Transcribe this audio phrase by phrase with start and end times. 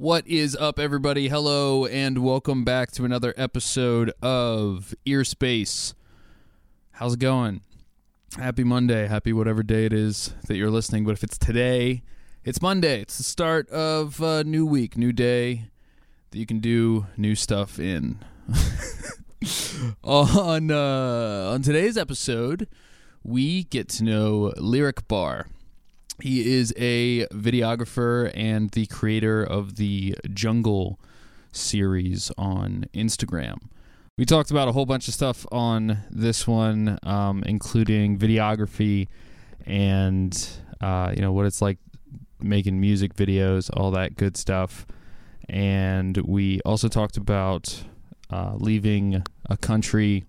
[0.00, 1.26] What is up, everybody?
[1.26, 5.92] Hello, and welcome back to another episode of Earspace.
[6.92, 7.62] How's it going?
[8.36, 9.08] Happy Monday.
[9.08, 11.04] Happy whatever day it is that you're listening.
[11.04, 12.04] But if it's today,
[12.44, 13.00] it's Monday.
[13.00, 15.64] It's the start of a new week, new day
[16.30, 18.20] that you can do new stuff in.
[20.04, 22.68] on uh, on today's episode,
[23.24, 25.48] we get to know Lyric Bar.
[26.20, 30.98] He is a videographer and the creator of the Jungle
[31.52, 33.58] series on Instagram.
[34.16, 39.06] We talked about a whole bunch of stuff on this one, um, including videography
[39.64, 40.48] and
[40.80, 41.78] uh, you know what it's like
[42.40, 44.86] making music videos, all that good stuff.
[45.48, 47.84] And we also talked about
[48.28, 50.24] uh, leaving a country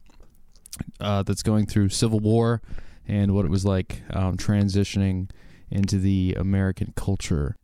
[1.00, 2.62] uh, that's going through civil war
[3.08, 5.30] and what it was like um, transitioning
[5.72, 7.56] into the American culture.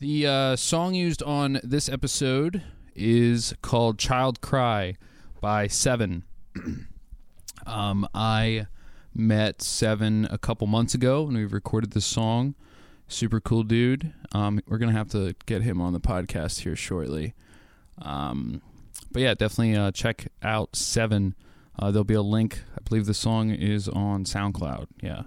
[0.00, 2.62] The uh, song used on this episode
[2.94, 4.96] is called Child Cry
[5.40, 6.24] by Seven.
[7.66, 8.66] um, I
[9.14, 12.54] met Seven a couple months ago and we recorded this song.
[13.08, 14.12] Super cool dude.
[14.32, 17.34] Um, we're going to have to get him on the podcast here shortly.
[18.00, 18.62] Um,
[19.10, 21.34] but yeah, definitely uh, check out Seven.
[21.78, 22.62] Uh, there'll be a link.
[22.76, 24.86] I believe the song is on SoundCloud.
[25.02, 25.22] Yeah.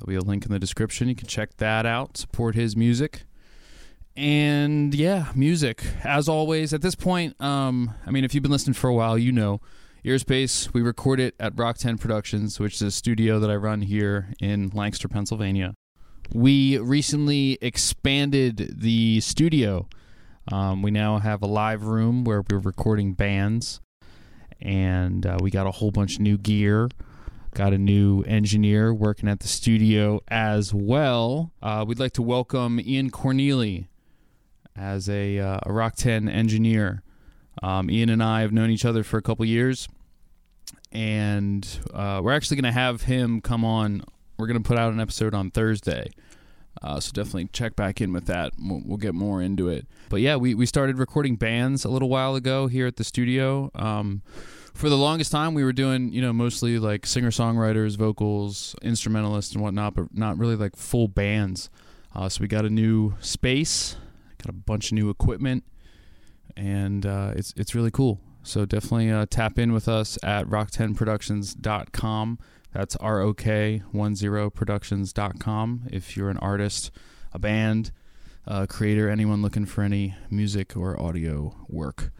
[0.00, 1.08] There'll be a link in the description.
[1.08, 3.24] You can check that out, support his music.
[4.16, 5.84] And yeah, music.
[6.02, 9.18] As always, at this point, um, I mean, if you've been listening for a while,
[9.18, 9.60] you know
[10.04, 13.82] Earspace, we record it at Rok 10 Productions, which is a studio that I run
[13.82, 15.74] here in Lancaster, Pennsylvania.
[16.32, 19.86] We recently expanded the studio.
[20.50, 23.80] Um, we now have a live room where we're recording bands,
[24.60, 26.88] and uh, we got a whole bunch of new gear.
[27.52, 31.52] Got a new engineer working at the studio as well.
[31.60, 33.88] Uh, we'd like to welcome Ian Corneli
[34.76, 37.02] as a, uh, a Rok 10 engineer.
[37.60, 39.88] Um, Ian and I have known each other for a couple years,
[40.92, 44.04] and uh, we're actually going to have him come on.
[44.38, 46.10] We're going to put out an episode on Thursday.
[46.82, 48.52] Uh, so definitely check back in with that.
[48.58, 49.86] We'll, we'll, get more into it.
[50.08, 53.70] But yeah, we, we started recording bands a little while ago here at the studio.
[53.74, 54.22] Um,
[54.74, 59.54] for the longest time, we were doing, you know, mostly like singer songwriters, vocals, instrumentalists,
[59.54, 61.70] and whatnot, but not really like full bands.
[62.14, 63.96] Uh, so we got a new space,
[64.38, 65.64] got a bunch of new equipment,
[66.56, 68.20] and uh, it's it's really cool.
[68.42, 72.38] So definitely uh, tap in with us at rok10productions.com.
[72.72, 76.90] That's R O K 10productions.com if you're an artist,
[77.32, 77.92] a band,
[78.46, 82.12] a creator, anyone looking for any music or audio work.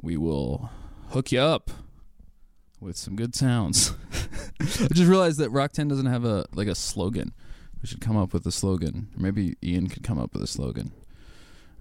[0.00, 0.70] We will
[1.10, 1.70] hook you up
[2.80, 3.94] with some good sounds.
[4.60, 7.32] I just realized that Rok 10 doesn't have a like a slogan.
[7.82, 9.08] We should come up with a slogan.
[9.16, 10.92] Maybe Ian could come up with a slogan.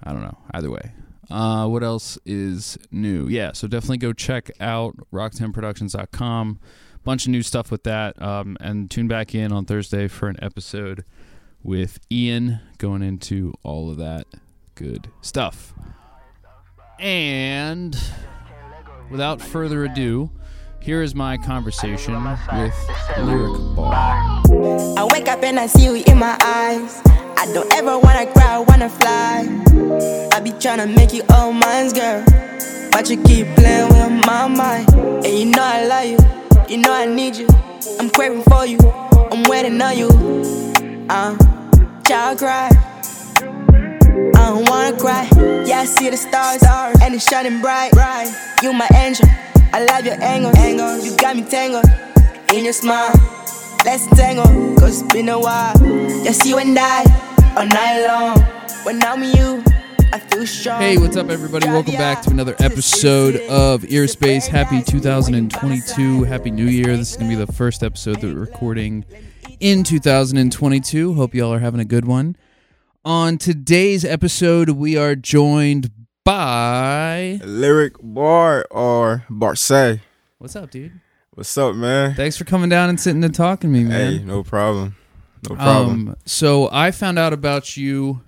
[0.03, 0.37] I don't know.
[0.51, 0.91] Either way.
[1.29, 3.27] Uh, what else is new?
[3.27, 6.59] Yeah, so definitely go check out rok10productions.com.
[7.03, 8.21] Bunch of new stuff with that.
[8.21, 11.03] Um, and tune back in on Thursday for an episode
[11.63, 14.27] with Ian going into all of that
[14.75, 15.73] good stuff.
[16.99, 17.97] And
[19.11, 20.31] without further ado,
[20.79, 22.39] here is my conversation with
[23.19, 23.93] Lyric Bar.
[24.97, 27.01] I wake up and I see you in my eyes.
[27.37, 29.39] I don't ever wanna cry, wanna fly.
[30.33, 32.23] I be tryna make you all mine, girl.
[32.91, 34.89] But you keep playing with my mind.
[34.93, 36.17] And you know I love you,
[36.69, 37.47] you know I need you.
[37.99, 38.79] I'm craving for you,
[39.31, 40.09] I'm waiting on you.
[41.09, 41.37] Uh,
[42.03, 42.69] child cry.
[44.35, 45.29] I don't wanna cry.
[45.65, 47.91] Yeah, I see the stars, are and it's shining bright.
[48.63, 49.27] You my angel.
[49.73, 51.05] I love your angles, angles.
[51.05, 51.85] You got me tangled
[52.53, 53.13] in your smile.
[53.85, 54.45] Let's tangle,
[54.75, 55.77] cause it's been a while.
[56.23, 57.03] Just you and I,
[57.57, 58.39] all night long.
[58.83, 59.63] When I'm with you,
[60.13, 60.81] I feel strong.
[60.81, 61.67] Hey, what's up, everybody?
[61.67, 64.47] Welcome back to another episode of Earspace.
[64.47, 66.23] Happy 2022.
[66.23, 66.95] Happy New Year.
[66.95, 69.05] This is going to be the first episode that we're recording
[69.59, 71.13] in 2022.
[71.13, 72.37] Hope y'all are having a good one.
[73.03, 75.91] On today's episode, we are joined
[76.27, 80.01] by Lyric Bar or Barce.
[80.39, 80.99] What's up, dude?
[81.33, 82.15] What's up, man?
[82.15, 84.11] Thanks for coming down and sitting and talking to me, man.
[84.11, 84.97] Hey, no problem.
[85.49, 86.09] No problem.
[86.09, 88.23] Um, so I found out about you,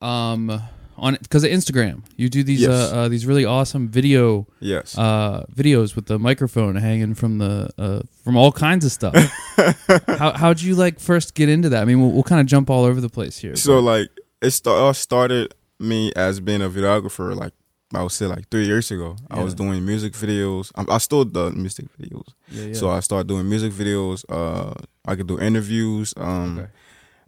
[0.00, 0.62] um,
[0.96, 2.04] on because of Instagram.
[2.16, 2.70] You do these Yes.
[2.70, 4.96] uh, uh these really awesome video yes.
[4.96, 9.14] uh videos with the microphone hanging from the uh from all kinds of stuff.
[10.06, 11.82] How how'd you like first get into that?
[11.82, 13.56] I mean, we'll, we'll kind of jump all over the place here.
[13.56, 14.08] so like
[14.40, 17.52] it sta- all started me as being a videographer like
[17.92, 19.16] I would say like three years ago.
[19.30, 20.70] I was doing music videos.
[20.76, 22.28] I, I still do music videos.
[22.48, 22.74] yeah, yeah.
[22.74, 24.24] So I started doing music videos.
[24.28, 24.74] Uh,
[25.04, 26.14] I could do interviews.
[26.16, 26.68] Um, Okay.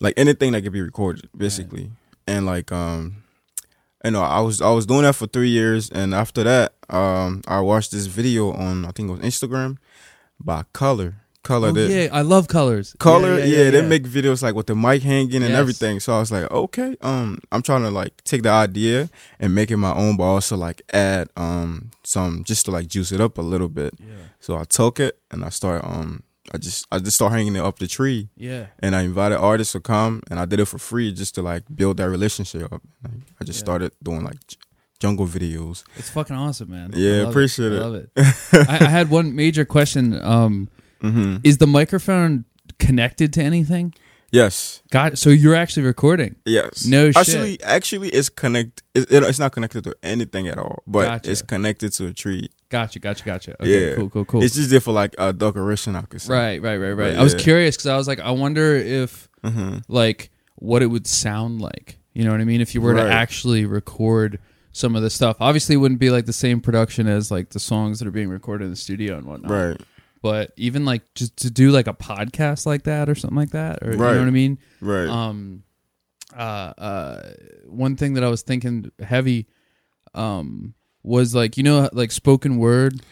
[0.00, 1.90] like anything that could be recorded, basically.
[2.28, 3.25] And like um,
[4.04, 7.43] you know, I was I was doing that for three years, and after that, um,
[7.49, 9.78] I watched this video on I think it was Instagram
[10.38, 11.16] by Color.
[11.43, 12.94] Color Oh, did yeah, I love colors.
[13.00, 15.59] Color, Yeah, yeah, yeah, they make videos like with the mic hanging and Yes.
[15.59, 15.99] everything.
[16.00, 19.11] So I was like, okay, um, I'm trying to like take the idea
[19.41, 23.11] and make it my own, but also like add um some just to like juice
[23.11, 23.94] it up a little bit.
[23.99, 24.15] Yeah.
[24.41, 26.23] So I took it and I started um
[26.55, 28.67] I just I just started hanging it up the tree Yeah.
[28.81, 31.65] and I invited artists to come and I did it for free just to like
[31.75, 32.83] build that relationship up.
[33.03, 33.65] Like, I just Yeah.
[33.65, 34.38] started doing like
[35.00, 35.83] jungle videos.
[35.97, 36.93] It's fucking awesome, man.
[36.95, 37.81] Yeah, I appreciate I it.
[37.81, 38.11] love it.
[38.17, 40.15] I, I had one major question.
[40.23, 40.69] Um,
[41.02, 42.44] hmm is the microphone
[42.78, 43.94] connected to anything?
[44.31, 46.37] Yes, Got so you're actually recording.
[46.46, 46.87] yes.
[46.87, 47.16] No shit.
[47.19, 48.82] Actually, actually, it's connect.
[48.94, 51.31] It, it- it's not connected to anything at all, but Gotcha.
[51.31, 52.49] it's connected to a tree.
[52.70, 53.52] Gotcha, gotcha, gotcha.
[53.60, 54.43] Okay, yeah, cool, cool, cool.
[54.43, 55.94] It's just there for like a decoration.
[55.96, 56.32] I could say.
[56.32, 57.12] right, right, right, right.
[57.12, 57.40] But I was yeah.
[57.40, 61.99] curious because I was like, I wonder if hmm like what it would sound like.
[62.14, 62.62] You know what I mean?
[62.62, 64.38] If you were to actually record
[64.72, 67.60] some of the stuff, obviously it wouldn't be like the same production as like the
[67.60, 69.50] songs that are being recorded in the studio and whatnot.
[69.50, 69.81] Right.
[70.23, 73.83] But even like just to do like a podcast like that or something like that,
[73.83, 74.59] or you know what I mean?
[74.81, 75.09] Right.
[75.09, 75.65] um
[76.35, 77.23] uh uh
[77.67, 79.47] one thing that i was thinking heavy
[80.15, 80.73] um
[81.03, 83.03] was like you know like spoken word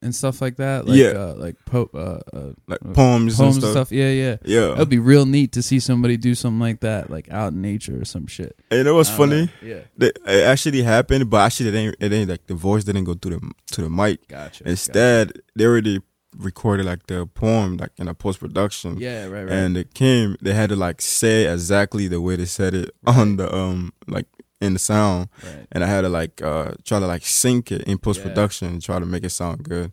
[0.00, 1.08] and stuff like that like Yeah.
[1.08, 3.90] uh, like po- uh, uh like poems, poems and stuff.
[3.90, 4.68] yeah yeah Yeah.
[4.68, 8.00] that'd be real neat to see somebody do something like that like out in nature
[8.00, 9.50] or some shit And it was funny.
[9.60, 11.96] yeah it actually happened, but actually it ain't.
[11.98, 13.40] It ain't like the voice didn't go to the
[13.72, 14.28] to the mic.
[14.28, 16.00] gotcha Instead, they already
[16.36, 18.98] recorded like the poem like in a post production.
[18.98, 20.36] yeah right right And it came.
[20.42, 24.26] They had to like say exactly the way they said it on the um like
[24.60, 25.28] in the sound.
[25.44, 28.68] right and I had to like uh try to like sync it in post production
[28.68, 29.92] and try to make it sound good.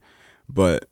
[0.49, 0.89] But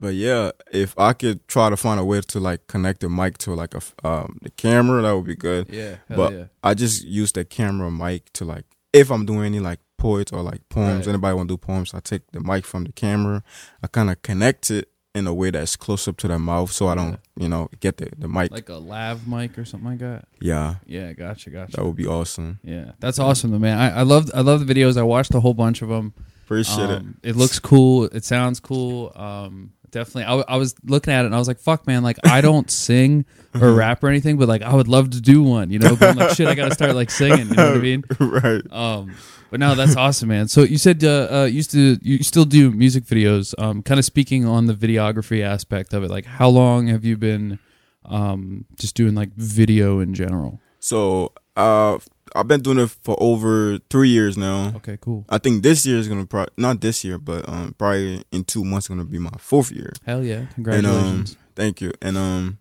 [0.00, 3.38] but yeah, if I could try to find a way to like connect the mic
[3.38, 5.68] to like a um the camera, that would be good.
[5.70, 9.60] yeah but yeah I just use the camera mic to like if I'm doing any
[9.60, 11.12] like poets or like poems, Right.
[11.14, 13.42] anybody want to do poems, I take the mic from the camera.
[13.84, 16.88] I kind of connect it in a way that's close up to their mouth, so
[16.88, 18.50] I don't you know get the the mic.
[18.50, 22.06] like a lav mic or something like that yeah, yeah gotcha gotcha that would be
[22.06, 22.58] awesome.
[22.62, 25.40] yeah that's awesome though man i, I love i love the videos i watched a
[25.40, 26.12] whole bunch of them
[26.44, 27.00] Appreciate it.
[27.00, 28.04] Um, it looks cool.
[28.18, 29.10] It sounds cool.
[29.16, 30.44] Um, definitely.
[30.48, 32.02] I was looking at it and I was like, "Fuck, man!
[32.02, 33.24] Like, I don't sing
[33.54, 35.70] or rap or anything, but like, I would love to do one.
[35.70, 35.94] You know?
[35.94, 37.48] But I'm like, shit, I gotta start like singing.
[37.48, 38.04] You know what I mean?
[38.18, 38.72] right.
[38.72, 39.14] Um,
[39.50, 40.48] but no, that's awesome, man.
[40.48, 43.54] So you said uh, uh, used to you still do music videos.
[43.62, 46.10] Um, kind of speaking on the videography aspect of it.
[46.10, 47.58] Like, how long have you been
[48.04, 50.60] um just doing like video in general?
[50.80, 51.98] So uh,
[52.34, 54.72] I've been doing it for over three years now.
[54.76, 55.24] Okay, cool.
[55.28, 58.64] I think this year is gonna pro- not this year, but um, probably in two
[58.64, 59.92] months gonna be my fourth year.
[60.06, 60.36] Hell yeah!
[60.36, 61.36] And um, Congratulations.
[61.54, 61.92] thank you.
[62.00, 62.58] And um,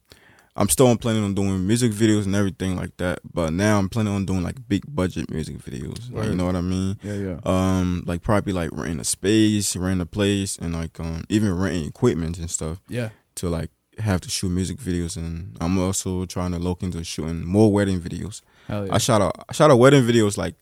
[0.56, 3.20] I'm still planning on doing music videos and everything like that.
[3.34, 6.12] But now I'm planning on doing like big budget music videos.
[6.14, 6.98] Like, you know what I mean?
[7.02, 7.40] yeah, yeah.
[7.46, 11.86] Um, like probably like renting a space, renting a place, and like um, even renting
[11.86, 13.10] equipment and stuff Yeah.
[13.36, 15.16] to like have to shoot music videos.
[15.16, 18.42] And I'm also trying to look into shooting more wedding videos.
[18.68, 18.94] Hell yeah.
[18.96, 20.56] I shot a I shot a wedding videos like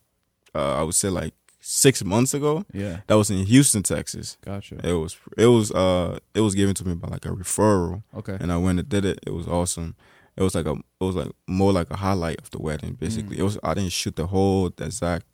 [0.55, 2.65] uh, I would say like six months ago.
[2.73, 3.01] yeah.
[3.07, 4.37] That was in Houston, Texas.
[4.43, 4.79] Gotcha.
[4.83, 8.37] It was it was uh it was given to me by like a referral, Okay.
[8.39, 9.19] and I went and did it.
[9.27, 9.95] It was awesome.
[10.37, 12.93] It was like a it was like more like a highlight of the wedding.
[12.93, 13.39] Basically, Mm.
[13.39, 15.25] it was I didn't shoot the whole exact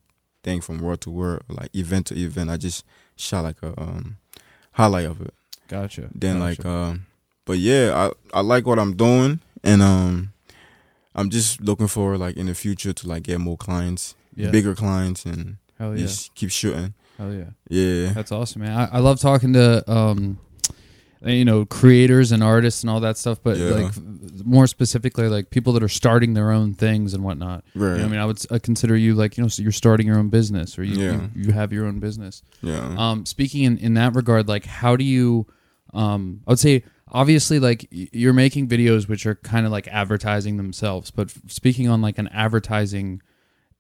[0.44, 2.50] thing from word to word, like event to event.
[2.50, 2.84] I just
[3.16, 4.18] shot like a um
[4.74, 5.34] highlight of it.
[5.68, 6.10] Gotcha.
[6.14, 6.46] Then Gotcha.
[6.62, 7.06] like um,
[7.46, 10.34] but yeah, I I like what I'm doing, and um,
[11.16, 14.52] I'm just looking forward like in the future to like get more clients, yeah.
[14.52, 16.04] bigger clients, and Hell yeah.
[16.06, 16.94] just keep shooting.
[17.18, 17.52] Hell yeah.
[17.70, 18.78] Yeah, That's awesome, man.
[18.78, 20.40] I, I love talking to um
[21.24, 23.70] you know creators and artists and all that stuff, but Yeah.
[23.70, 23.94] like
[24.46, 27.64] more specifically like people that are starting their own things and whatnot.
[27.74, 29.72] You know I mean, I would s- uh, consider you like you know so you're
[29.72, 31.14] starting your own business or you Yeah.
[31.34, 32.44] you, you have your own business.
[32.62, 35.48] yeah, Um, speaking in, in that regard, like how do you,
[35.94, 40.58] um, I would say obviously like you're making videos which are kind of like advertising
[40.58, 43.22] themselves, but speaking on like an advertising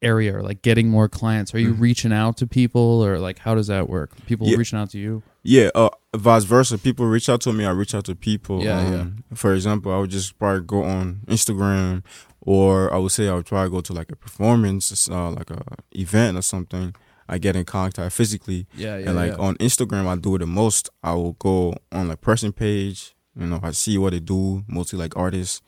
[0.01, 1.79] area or like getting more clients, are you Mhm.
[1.79, 4.11] reaching out to people or like how does that work?
[4.27, 4.57] People Yeah.
[4.57, 5.23] reaching out to you?
[5.43, 5.69] yeah.
[5.73, 6.77] Uh, vice versa.
[6.77, 7.65] People reach out to me.
[7.65, 8.63] I reach out to people.
[8.63, 12.03] Yeah, um, For example, I would just probably go on Instagram,
[12.41, 15.49] or I would say I would try to go to like a performance, uh, like
[15.49, 15.61] a
[15.93, 16.93] event or something.
[17.27, 19.07] I get in contact physically, Yeah, yeah.
[19.07, 20.89] and like on Instagram, I do it the most.
[21.03, 23.14] I will go on like person page.
[23.37, 25.61] You know, I see what they do, mostly like artists,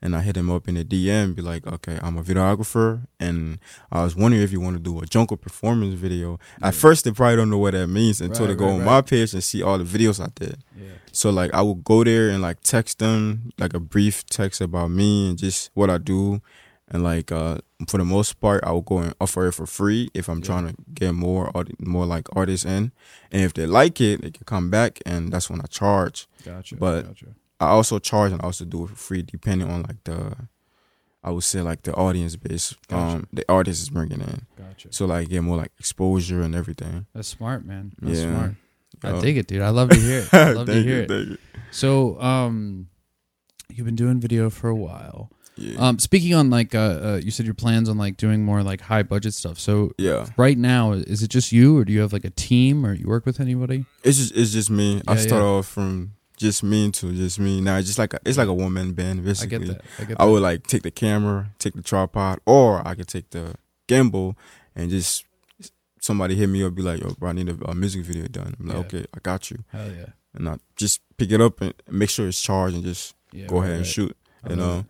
[0.00, 3.58] and I hit them up in the DM, be like, okay, I'm a videographer, and
[3.90, 6.38] I was wondering if you want to do a Jungle performance video.
[6.62, 8.78] At first, they probably don't know what that means until Right, they go right, on
[8.80, 8.86] right.
[8.86, 10.62] my page and see all the videos I did.
[10.76, 10.90] yeah.
[11.10, 14.92] So like, I would go there and like text them like a brief text about
[14.92, 16.40] me and just what I do,
[16.90, 20.08] and like uh for the most part I will go and offer it for free
[20.14, 20.44] if I'm Yeah.
[20.46, 22.92] trying to get more more like artists in,
[23.32, 26.26] and if they like it, they can come back, and that's when I charge.
[26.44, 26.76] Gotcha.
[26.76, 27.26] But- gotcha.
[27.60, 30.36] I also charge and I also do it for free depending on like the,
[31.24, 33.16] I would say like the audience base, Gotcha.
[33.16, 34.46] um, the artist is bringing in.
[34.56, 34.92] Gotcha.
[34.92, 37.06] So like get more like exposure and everything.
[37.14, 37.94] That's smart, man.
[38.00, 38.30] That's Yeah.
[38.32, 38.54] smart.
[39.02, 39.62] I dig it, dude.
[39.62, 40.28] I love to hear it.
[40.32, 41.28] I love to hear you, it.
[41.30, 41.38] you.
[41.72, 42.88] So, um,
[43.68, 45.30] you've been doing video for a while.
[45.58, 45.78] Yeah.
[45.78, 48.80] Um, speaking on like, uh, uh, you said your plans on like doing more like
[48.80, 49.58] high budget stuff.
[49.58, 50.26] So yeah.
[50.36, 53.06] right now, is it just you, or do you have like a team, or you
[53.06, 53.84] work with anybody?
[54.04, 55.02] It's just it's just me.
[55.08, 55.48] I start yeah.
[55.48, 57.60] off from just me to just me.
[57.60, 59.56] Now it's just like a, it's like a one man band basically.
[59.56, 59.84] I get that.
[59.98, 63.30] I get I would like take the camera, take the tripod, or I could take
[63.30, 63.54] the
[63.88, 64.36] gimbal
[64.76, 65.24] and just
[66.00, 68.54] somebody hit me up, be like, "Yo, bro, I need a, a music video done."
[68.58, 68.80] I'm like, Yeah.
[69.00, 70.06] "Okay, I got you," Hell yeah.
[70.34, 73.46] and I just pick it up and make sure it's charged and just Yeah.
[73.46, 73.92] go right, ahead and right.
[73.92, 74.16] shoot.
[74.44, 74.84] I You know,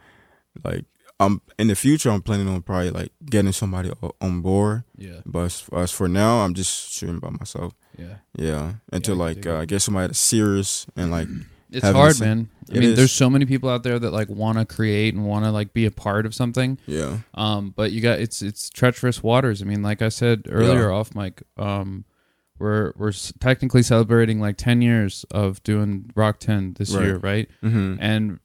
[0.65, 0.85] like
[1.21, 4.85] I'm in the future, I'm planning on probably like getting somebody on board.
[4.97, 5.21] Yeah.
[5.27, 7.75] but as, as for now, I'm just shooting by myself.
[7.99, 8.17] Yeah.
[8.37, 11.29] Yeah, until can like uh, get somebody that's serious and like
[11.71, 12.49] It's hard, some- man.
[12.71, 12.97] I It mean, is.
[12.97, 15.73] there's so many people out there that like want to create and want to like
[15.75, 16.79] be a part of something.
[16.87, 19.61] yeah, Um, but you got it's it's treacherous waters.
[19.61, 22.05] I mean, like I said earlier off mic, um,
[22.59, 27.05] we're we're technically celebrating like ten years of doing Rok Ten this Right.
[27.05, 27.49] year, right?
[27.62, 27.97] mm-hmm.
[28.00, 28.38] And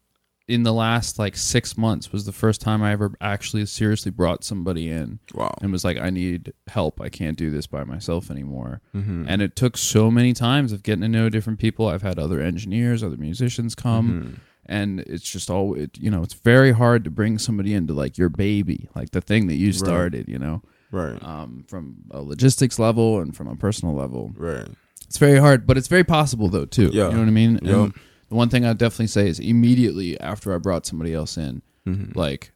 [0.47, 4.43] in the last like six months was the first time I ever actually seriously brought
[4.43, 7.00] somebody in wow, and was like, I need help.
[7.00, 8.81] I can't do this by myself anymore.
[8.93, 9.25] mm-hmm.
[9.27, 11.88] And it took so many times of getting to know different people.
[11.88, 14.39] I've had other engineers, other musicians come Mhm.
[14.65, 18.17] and it's just all it, you know it's very hard to bring somebody into like
[18.17, 19.75] your baby like the thing that you Right.
[19.75, 24.67] started you know right, um, from a logistics level and from a personal level right,
[25.05, 27.07] it's very hard but it's very possible though too Yeah.
[27.07, 27.93] you know what i mean and
[28.33, 32.17] the one thing i'd definitely say is immediately after i brought somebody else in mm-hmm.
[32.17, 32.51] like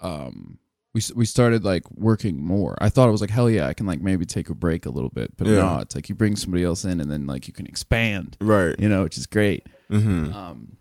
[0.00, 0.58] um
[0.94, 3.84] we, we started like working more i thought it was like hell yeah i can
[3.86, 5.56] like maybe take a break a little bit but Yeah.
[5.56, 8.74] no it's like you bring somebody else in and then like you can expand right,
[8.80, 10.32] you know which is great mm-hmm.
[10.34, 10.78] um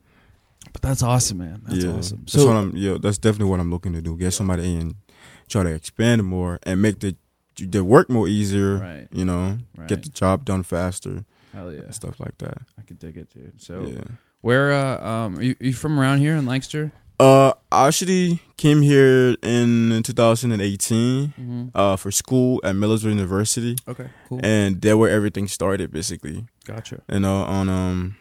[0.72, 2.74] but that's awesome man that's yeah, awesome That's what I'm.
[2.78, 4.16] Yeah, that's definitely what I'm looking to do.
[4.16, 4.96] Get somebody in,
[5.50, 7.16] try to expand more, and make the
[7.58, 8.78] the work more easier.
[8.78, 9.08] Right.
[9.12, 9.90] You know, Right.
[9.90, 11.92] get the job done faster Hell yeah.
[11.92, 12.58] stuff like that.
[12.80, 13.62] I could dig it, dude.
[13.62, 14.04] So yeah.
[14.42, 16.92] where uh um are you, are you from around here in Lancaster?
[17.20, 21.68] Uh, I actually came here in 2018 Mm-hmm.
[21.76, 24.40] uh, for school at Millersville University, Okay, cool.
[24.44, 26.46] and there where everything started basically.
[26.66, 27.02] gotcha.
[27.12, 28.16] You know, on um,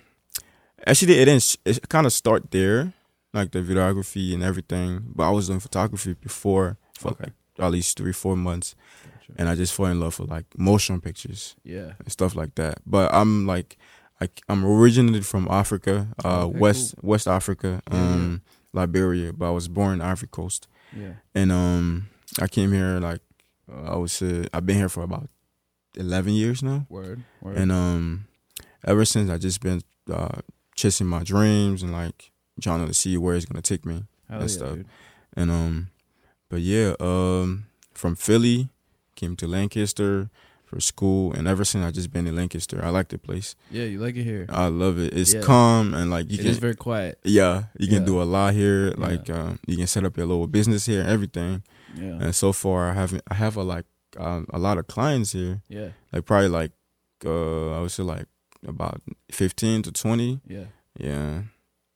[0.87, 1.57] actually it didn't.
[1.65, 2.93] It kind of start there,
[3.33, 5.01] like the videography and everything.
[5.15, 7.25] But I was doing photography before for Okay.
[7.25, 7.33] like
[7.67, 8.75] at least three, four months,
[9.37, 11.93] And I just fell in love with like motion pictures Yeah.
[11.99, 12.79] and stuff like that.
[12.87, 13.77] But I'm like,
[14.21, 18.13] I, I'm originally from Africa, uh, Okay, West West Africa, Yeah, yeah.
[18.15, 19.33] um, Liberia.
[19.33, 21.15] But I was born in Ivory Coast, Yeah.
[21.35, 22.09] and um,
[22.41, 23.21] I came here like
[23.93, 25.29] I would say I've been here for about
[25.97, 27.23] eleven years now, Word.
[27.41, 27.57] Word.
[27.57, 28.27] and um,
[28.85, 29.83] ever since I just been
[30.13, 30.41] uh,
[30.77, 34.05] chasing my dreams and like trying to see where it's gonna take me.
[34.29, 34.75] Hell and yeah, stuff.
[34.75, 34.87] dude.
[35.35, 35.89] And um,
[36.49, 38.69] but yeah, um, from Philly
[39.21, 40.31] came to Lancaster
[40.65, 42.79] for school, and ever since I've just been in Lancaster.
[42.85, 43.57] I like the place.
[43.71, 44.47] Yeah, you like it here.
[44.49, 45.11] I love it.
[45.21, 45.43] It's Yeah.
[45.43, 47.19] calm and like you It can is very quiet.
[47.25, 48.11] yeah you can Yeah.
[48.13, 48.83] do a lot here.
[49.07, 51.63] Like um, you can set up your little business here and everything.
[51.97, 52.23] Yeah.
[52.23, 53.87] And so far, I haven't I have a like
[54.17, 55.63] um, a lot of clients here.
[55.69, 55.91] Yeah.
[56.13, 56.73] Like probably like
[57.27, 58.27] uh, I would say like
[58.67, 60.41] about fifteen to twenty.
[60.47, 60.67] Yeah.
[60.99, 61.43] Yeah,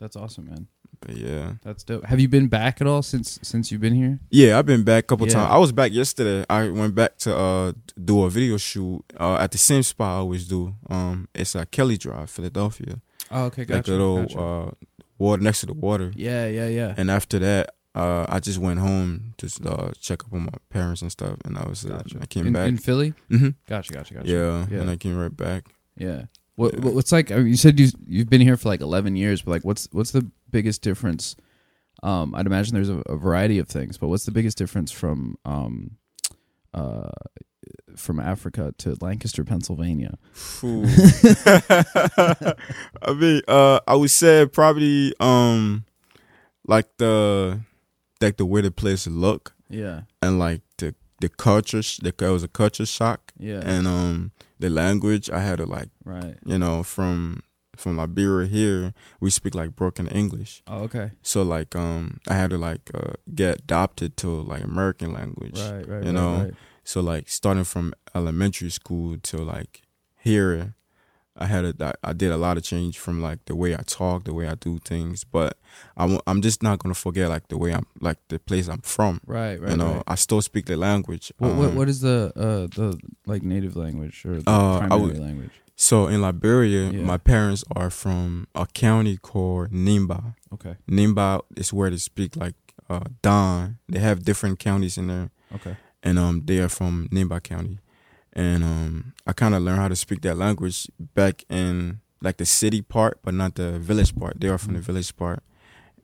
[0.00, 0.66] That's awesome, man.
[1.00, 1.52] But yeah.
[1.62, 2.04] That's dope.
[2.06, 4.18] Have you been back at all since since you've been here?
[4.30, 5.34] Yeah, I've been back a couple Yeah.
[5.34, 5.52] times.
[5.52, 6.44] I was back yesterday.
[6.48, 7.72] I went back to uh
[8.02, 10.74] do a video shoot uh at the same spot I always do.
[10.88, 13.90] Um, it's at Kelly Drive, Philadelphia, Oh, okay, like gotcha.
[13.90, 14.38] a little gotcha.
[14.40, 14.70] uh
[15.18, 16.12] water next to the water.
[16.16, 16.94] yeah, yeah, yeah.
[16.96, 21.00] And after that, uh, I just went home to uh check up on my parents
[21.02, 22.18] and stuff, and I was Gotcha.
[22.20, 22.68] I came in, back.
[22.68, 23.14] in Philly?
[23.30, 23.50] Mm-hmm.
[23.68, 24.28] Gotcha, gotcha, gotcha.
[24.28, 24.80] Yeah, Yeah.
[24.80, 25.66] and I came right back.
[25.96, 26.24] Yeah.
[26.56, 26.90] What, Yeah.
[26.90, 27.30] what's like?
[27.30, 29.88] I mean, you said you you've been here for like eleven years, but like, what's
[29.92, 31.34] what's the biggest difference?
[32.02, 35.36] Um, I'd imagine there's a, a variety of things, but what's the biggest difference from
[35.44, 35.96] um,
[36.72, 37.10] uh,
[37.96, 40.16] from Africa to Lancaster, Pennsylvania?
[43.02, 45.84] I mean, uh, I would say probably um,
[46.66, 47.60] like the
[48.20, 51.82] like the way the place look Yeah, and like the the culture.
[51.82, 55.30] The it was a culture shock yeah, and um the language.
[55.30, 56.36] I had to like right.
[56.44, 57.42] you know from
[57.84, 60.62] from Liberia here we speak like broken English.
[60.66, 61.06] Oh, okay.
[61.22, 65.58] So like um I had to like uh, get adopted to like American language.
[65.60, 66.02] Right, right.
[66.06, 66.54] You right, know, right.
[66.84, 69.82] So like starting from elementary school to like
[70.28, 70.74] here,
[71.36, 74.24] I had a, I did a lot of change from like the way I talk,
[74.24, 75.52] the way I do things, but
[75.96, 79.20] I'm I'm just not gonna forget like the way I'm like the place I'm from.
[79.26, 79.70] Right, right.
[79.72, 80.12] you know, right.
[80.12, 81.32] I still speak the language.
[81.38, 82.88] What, what Um, what is the uh the
[83.26, 85.56] like native language or the Uh, primary would- language?
[85.84, 87.02] So in Liberia, Yeah.
[87.04, 90.34] my parents are from a county called Nimba.
[90.54, 92.54] Okay, Nimba is where they speak like
[92.88, 93.76] uh, Don.
[93.92, 97.80] They have different counties in there, okay, and um, they are from Nimba County.
[98.32, 102.46] And um, I kind of learned how to speak that language back in like the
[102.46, 104.40] city part, but not the village part.
[104.40, 104.84] They are from the Mm.
[104.90, 105.42] village part,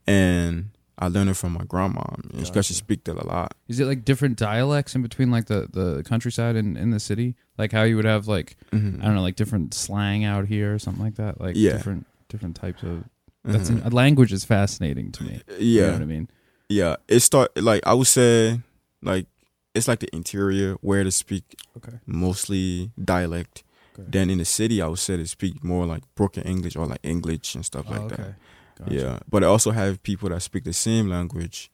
[0.06, 0.70] and
[1.00, 2.02] I learned it from my grandma.
[2.34, 2.74] And she Gotcha.
[2.74, 3.54] speak that a lot.
[3.68, 7.36] Is it like different dialects in between like the the countryside and in the city?
[7.58, 9.00] Like how you would have like Mhm.
[9.00, 11.40] I don't know like different slang out here or something like that.
[11.40, 11.72] Like Yeah.
[11.72, 13.04] different different types of.
[13.44, 13.86] That's Mhm.
[13.86, 15.40] a language is fascinating to me.
[15.58, 15.92] You know yeah.
[15.92, 16.28] what I mean?
[16.68, 18.60] Yeah, it start like I would say,
[19.02, 19.26] like
[19.74, 21.44] it's like the interior where to speak
[21.76, 21.98] Okay.
[22.06, 23.62] mostly dialect.
[23.98, 24.08] Okay.
[24.10, 27.00] Then in the city, I would say to speak more like broken English or like
[27.02, 28.34] English and stuff like oh, that.
[28.82, 28.94] Okay.
[28.96, 29.06] Gotcha.
[29.06, 31.70] Yeah, but I also have people that speak the same language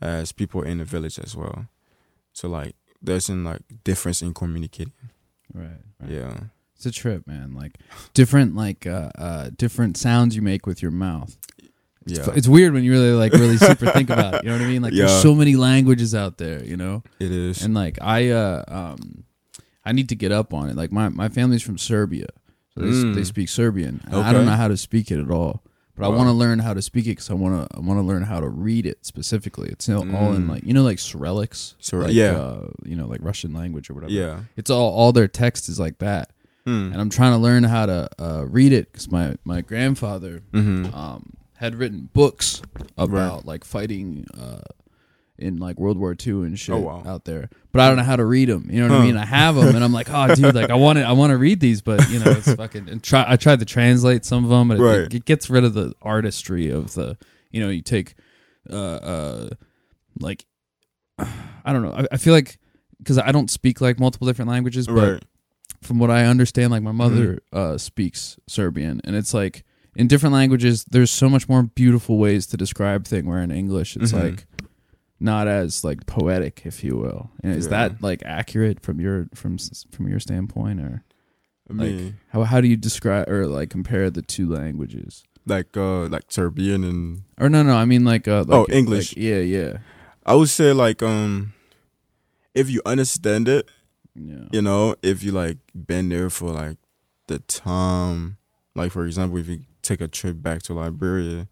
[0.00, 1.66] as people in the village as well.
[2.32, 4.92] So like there's an like difference in communicating.
[5.54, 5.70] Right.
[6.00, 6.10] right.
[6.10, 6.34] Yeah,
[6.76, 7.54] It's a trip, man.
[7.54, 7.78] Like
[8.14, 11.36] different, like uh, uh, different sounds you make with your mouth.
[12.06, 14.44] It's, yeah, fu- it's weird when you really like really super think about it.
[14.44, 14.82] You know what I mean?
[14.82, 15.06] Like Yeah.
[15.06, 16.62] there's so many languages out there.
[16.64, 17.62] You know, it is.
[17.62, 19.24] and like I, uh, um,
[19.84, 20.76] I need to get up on it.
[20.76, 22.26] Like my my family's from Serbia,
[22.74, 23.14] so they, Mm.
[23.14, 24.00] they speak Serbian.
[24.06, 25.62] And I don't know how to speak it at all.
[25.98, 27.76] But I want to learn how to speak it because I want to.
[27.76, 29.68] I want to learn how to read it specifically.
[29.70, 30.50] It's all all in Mm.
[30.50, 32.32] like you know like Cyrillics, Cyr- like, yeah.
[32.36, 34.12] uh, you know like Russian language or whatever.
[34.12, 34.40] yeah.
[34.56, 36.30] it's all all their text is like that
[36.64, 36.92] Hmm.
[36.92, 40.94] and I'm trying to learn how to uh, read it because my my grandfather Mm-hmm.
[40.94, 42.62] um, had written books
[42.96, 44.60] about like fighting uh,
[45.38, 47.02] in like World War II and shit Oh, wow.
[47.06, 48.68] out there, but I don't know how to read them.
[48.70, 49.16] You know what I mean?
[49.16, 51.36] I have them, and I'm like, oh, dude, like I want to I want to
[51.38, 52.88] read these, but you know, it's fucking.
[52.88, 55.14] And try I tried to translate some of them, but it, Right.
[55.14, 57.16] it, gets rid of the artistry of the.
[57.50, 58.14] You know, you take,
[58.68, 59.48] uh, uh,
[60.20, 60.44] like,
[61.18, 61.92] I don't know.
[61.92, 62.58] I, I feel like
[62.98, 65.22] because I don't speak like multiple different languages, but Right.
[65.82, 67.56] from what I understand, like my mother Mm-hmm.
[67.74, 69.64] uh, speaks Serbian, and it's like
[69.96, 73.26] in different languages, there's so much more beautiful ways to describe thing.
[73.26, 74.22] Where in English, it's Mhm.
[74.22, 74.46] like
[75.20, 77.30] not as like poetic, if you will.
[77.42, 77.70] And is Yeah.
[77.88, 79.58] that like accurate from your from
[79.90, 81.04] from your standpoint, or
[81.70, 85.24] I like- how how do you describe or like compare the two languages?
[85.46, 89.16] like uh, like Serbian and Or no, no, I mean like uh, like, Oh, English.
[89.16, 89.78] like- yeah, yeah,
[90.26, 91.54] I would say like um,
[92.54, 93.66] if you understand it,
[94.14, 94.44] yeah.
[94.52, 96.76] you know, if you like been there for like
[97.28, 98.36] the time,
[98.74, 101.48] like for example, if you take a trip back to Liberia,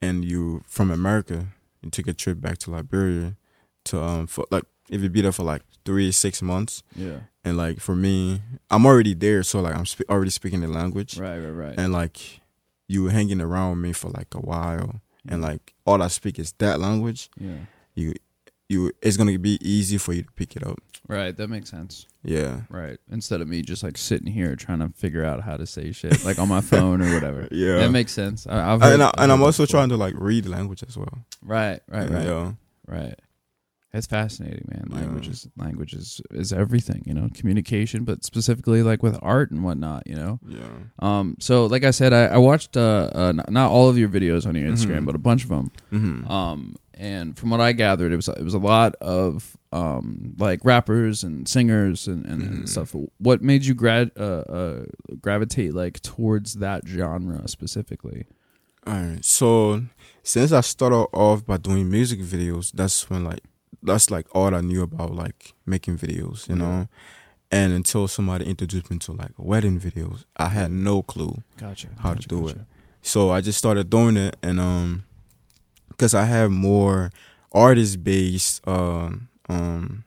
[0.00, 1.48] and you from America,
[1.84, 3.36] you take a trip back to Liberia,
[3.84, 7.20] to um for like if you be there for like three six months, Yeah.
[7.44, 11.38] and like for me, I'm already there, so like I'm already speaking the language, Right,
[11.38, 11.74] right, right.
[11.78, 12.40] and like
[12.88, 16.52] you hanging around with me for like a while, and like all I speak is
[16.58, 17.56] that language, yeah.
[17.94, 18.14] you
[18.74, 20.78] you it's gonna be easy for you to pick it up.
[21.08, 22.06] Right, that makes sense.
[22.22, 22.62] Yeah.
[22.70, 22.96] Right.
[23.10, 26.24] Instead of me just like sitting here trying to figure out how to say shit
[26.24, 27.46] like on my phone or whatever.
[27.52, 27.76] Yeah.
[27.80, 28.46] That makes sense.
[28.46, 29.80] I, I've heard, and, I, and I'm also before.
[29.80, 31.18] trying to like read language as well.
[31.42, 32.52] Right, right, right, Yeah.
[32.86, 33.14] right.
[33.92, 34.88] It's fascinating, man.
[34.90, 34.96] Yeah.
[35.02, 39.62] Language is language is, is everything, you know, communication, but specifically like with art and
[39.62, 40.40] whatnot, you know.
[40.48, 40.66] Yeah.
[40.98, 44.46] Um, so like I said, I, I watched uh, uh not, all of your videos
[44.48, 45.06] on your Instagram, Mhm.
[45.06, 45.70] but a bunch of them.
[45.92, 46.28] Mm-hmm.
[46.28, 50.64] Um, and from what I gathered, it was it was a lot of um like
[50.64, 52.68] rappers and singers and, and, and Mhm.
[52.68, 52.94] stuff.
[53.18, 54.84] What made you grad uh, uh
[55.20, 58.26] gravitate like towards that genre specifically?
[58.86, 59.24] All right.
[59.24, 59.82] So
[60.22, 63.40] since I started off by doing music videos, that's when like
[63.82, 66.62] that's like all I knew about like making videos, you Yeah.
[66.62, 66.88] know.
[67.50, 71.42] And until somebody introduced me to like wedding videos, I had no clue.
[71.56, 71.88] Gotcha.
[72.00, 72.58] How to do it.
[73.02, 75.04] So I just started doing it, and um,
[75.88, 77.10] because I have more
[77.52, 80.04] artist based um um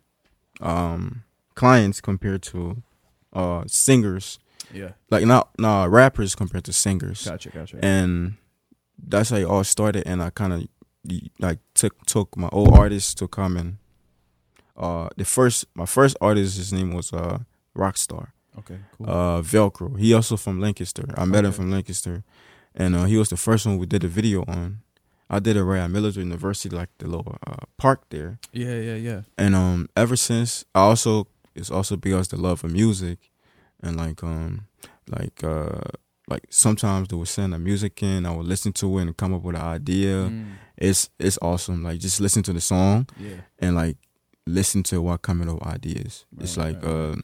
[0.62, 1.24] um
[1.56, 2.82] clients compared to
[3.34, 4.40] uh singers,
[4.74, 4.92] Yeah.
[5.10, 7.50] like not not rappers compared to singers, Gotcha.
[7.50, 7.80] Gotcha.
[7.84, 8.36] and
[8.98, 10.04] that's how it all started.
[10.08, 10.68] And I kind of
[11.40, 13.78] like took took my old artists to come and
[14.76, 17.40] uh the first my first artist his name was uh
[17.76, 18.28] Rockstar
[18.60, 18.80] okay.
[18.98, 19.10] Cool.
[19.10, 19.98] uh Velcro.
[20.00, 21.06] He also from Lancaster.
[21.16, 22.24] I met him from Lancaster,
[22.76, 24.82] and uh, he was the first one we did a video on.
[25.30, 28.40] I did it right at Millersville University, like the little uh, park there.
[28.54, 28.80] yeah.
[28.80, 28.96] Yeah.
[28.96, 29.22] Yeah.
[29.38, 33.32] And um, ever since, I also it's also because the love of music,
[33.82, 34.68] and like um,
[35.10, 35.82] like uh,
[36.30, 38.26] like sometimes they would send the music in.
[38.26, 40.30] I would listen to it and come up with an idea.
[40.30, 41.84] Mm, It's it's awesome.
[41.84, 43.42] Like just listen to the song yeah.
[43.60, 43.98] and like
[44.46, 46.26] listen to what coming up with ideas.
[46.40, 47.16] it's like right, uh,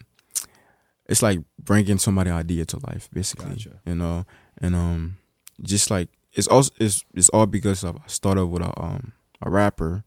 [1.08, 3.52] it's like bringing somebody idea to life, basically.
[3.52, 3.80] Gotcha.
[3.86, 4.26] You know,
[4.62, 5.18] and um,
[5.62, 9.50] just like it's also it's it's all because of I started with a um a
[9.50, 10.04] rapper,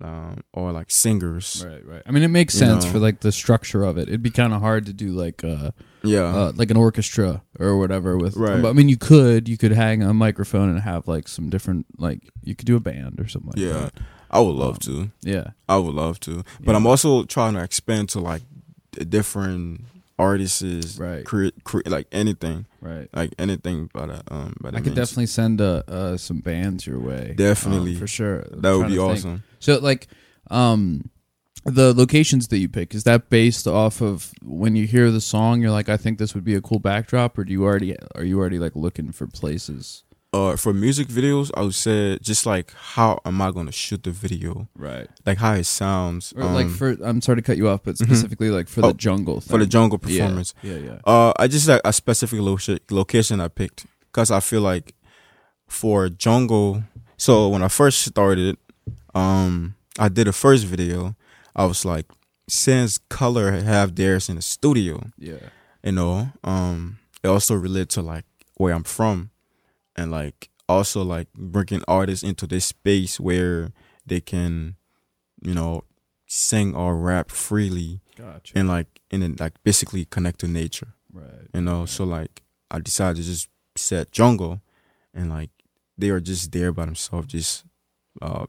[0.00, 1.64] um, or like singers.
[1.66, 2.02] Right, right.
[2.06, 2.92] I mean, it makes sense know.
[2.92, 4.08] for like the structure of it.
[4.08, 5.72] It'd be kind of hard to do like uh,
[6.04, 8.36] Yeah, uh like an orchestra or whatever with.
[8.36, 8.62] Right.
[8.62, 11.86] But I mean, you could you could hang a microphone and have like some different
[11.98, 13.50] like you could do a band or something.
[13.56, 13.72] Like yeah.
[13.90, 13.94] that.
[14.30, 15.10] I would love Um, to.
[15.22, 15.46] yeah.
[15.68, 16.76] I would love to, but Yeah.
[16.76, 18.42] I'm also trying to expand to like
[19.08, 19.84] different
[20.18, 21.24] artists, Right.
[21.24, 23.08] Create, create like anything, Right.
[23.12, 23.88] like anything.
[23.92, 27.34] But uh, um, but I could definitely send uh, uh some bands your way.
[27.36, 27.94] Definitely.
[27.94, 28.46] um, for sure.
[28.52, 29.18] I'm that would be to think.
[29.18, 29.42] awesome.
[29.60, 30.08] So like
[30.50, 31.10] um
[31.64, 35.60] the locations that you pick is that based off of when you hear the song
[35.60, 38.24] you're like I think this would be a cool backdrop or do you already are
[38.24, 40.04] you already like looking for places?
[40.38, 44.10] Uh, for music videos, I would say just like how am I gonna shoot the
[44.12, 45.08] video, Right.
[45.26, 47.98] like how it sounds, Or like um, for I'm sorry to cut you off but
[47.98, 49.50] specifically like for Oh, the jungle thing.
[49.50, 50.54] for the jungle performance.
[50.62, 50.98] Yeah, yeah.
[51.04, 54.94] Uh, I just like a specific location location I picked because I feel like
[55.68, 56.84] for jungle.
[57.16, 58.56] So when I first started,
[59.14, 61.16] um, I did a first video.
[61.56, 62.06] I was like,
[62.48, 65.50] since color have theirs in the studio, Yeah.
[65.82, 68.24] you know, um, it also relate to like
[68.56, 69.30] where I'm from,
[69.98, 73.70] and like also like bringing artists into this space where
[74.06, 74.76] they can,
[75.42, 75.82] you know,
[76.26, 78.52] sing or rap freely Gotcha.
[78.58, 81.48] and like and then like basically connect to nature right.
[81.54, 84.60] you know so like i decided to just set jungle
[85.14, 85.48] and like
[85.96, 87.64] they are just there by themselves just
[88.20, 88.44] uh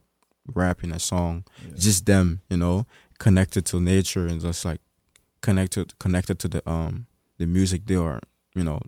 [0.54, 1.76] rapping a song Yeah.
[1.78, 2.86] just them you know
[3.18, 4.82] connected to nature and just like
[5.42, 7.06] connected connected to the um
[7.38, 8.20] the music they are
[8.56, 8.82] you know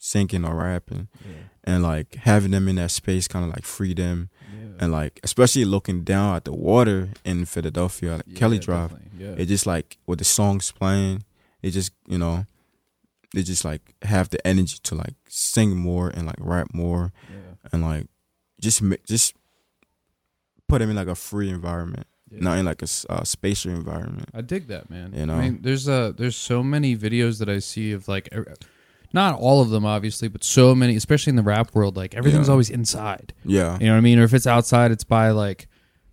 [0.00, 1.42] singing or rapping Yeah.
[1.68, 4.18] And like having them in that space kind of like free them
[4.52, 4.80] Yeah.
[4.80, 8.90] and like especially looking down at the water in philadelphia like Yeah, kelly drive.
[9.22, 9.34] Yeah.
[9.40, 11.24] it just like with the songs playing
[11.62, 12.46] it just you know
[13.34, 17.12] they just like have the energy to like sing more and like rap more
[17.72, 18.06] and like
[18.66, 19.34] just just
[20.68, 24.42] put them in like a free environment not in like a uh, spatial environment I
[24.42, 25.12] dig that, man.
[25.16, 25.36] You know?
[25.36, 28.28] I mean, there's uh there's so many videos that I see of like,
[29.12, 31.96] not all of them obviously, but so many, especially in the rap world.
[31.96, 32.52] Like everything's Yeah.
[32.52, 33.32] always inside.
[33.44, 34.18] yeah You know what I mean?
[34.18, 35.68] Or if it's outside, it's by like,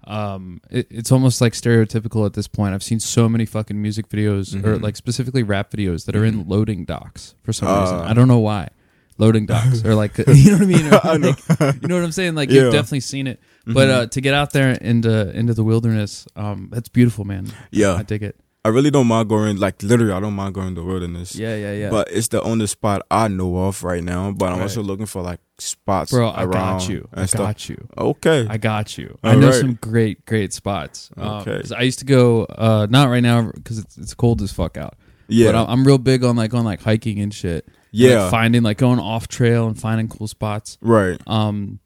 [0.08, 2.74] um, it, it's almost like stereotypical at this point.
[2.76, 4.82] I've seen so many fucking music videos or Mhm.
[4.84, 7.98] like specifically rap videos that are in loading docks for some reason.
[7.98, 8.04] Uh.
[8.04, 8.70] I don't know why.
[9.18, 10.86] Loading docks or like you know what I mean?
[10.94, 12.36] Or like- you know what I'm saying?
[12.36, 12.64] Like Yeah.
[12.64, 13.40] you've definitely seen it.
[13.66, 13.92] But Mhm.
[13.92, 17.48] uh, to get out there into into the wilderness, um, that's beautiful, man.
[17.72, 17.96] Yeah.
[17.96, 18.36] I dig it.
[18.66, 21.56] I really don't mind going like literally i don't mind going to the wilderness Yeah,
[21.56, 21.90] yeah, yeah.
[21.90, 24.64] but it's the only spot i know of right now but i'm Right.
[24.64, 27.08] also looking for like spots Bro, I got you.
[27.14, 27.40] I stuff.
[27.40, 27.88] got you.
[27.98, 29.18] okay I got you.
[29.24, 29.56] I All know right.
[29.62, 31.10] some great, great spots.
[31.16, 31.46] Um,
[31.78, 34.96] I used to go, uh, not right now because it's, it's cold as fuck out.
[35.30, 37.64] yeah But I'm, I'm real big on like on like hiking and shit.
[37.92, 40.78] yeah Like finding like going off trail and finding cool spots.
[40.82, 41.80] right Um,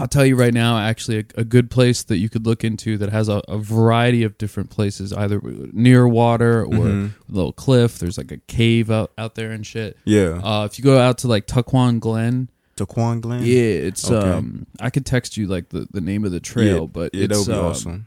[0.00, 2.98] I'll tell you right now, actually, a, a good place that you could look into
[2.98, 5.40] that has a, a variety of different places, either
[5.72, 7.10] near water or Mhm.
[7.28, 7.98] a little cliff.
[7.98, 9.96] There's like a cave out, out there and shit.
[10.04, 13.54] yeah Uh, if you go out to like Tucquan Glen, Tucquan Glen yeah,
[13.88, 14.28] it's Okay.
[14.30, 17.24] um, I could text you like the, the name of the trail, yeah, but yeah
[17.26, 18.06] it's be um, awesome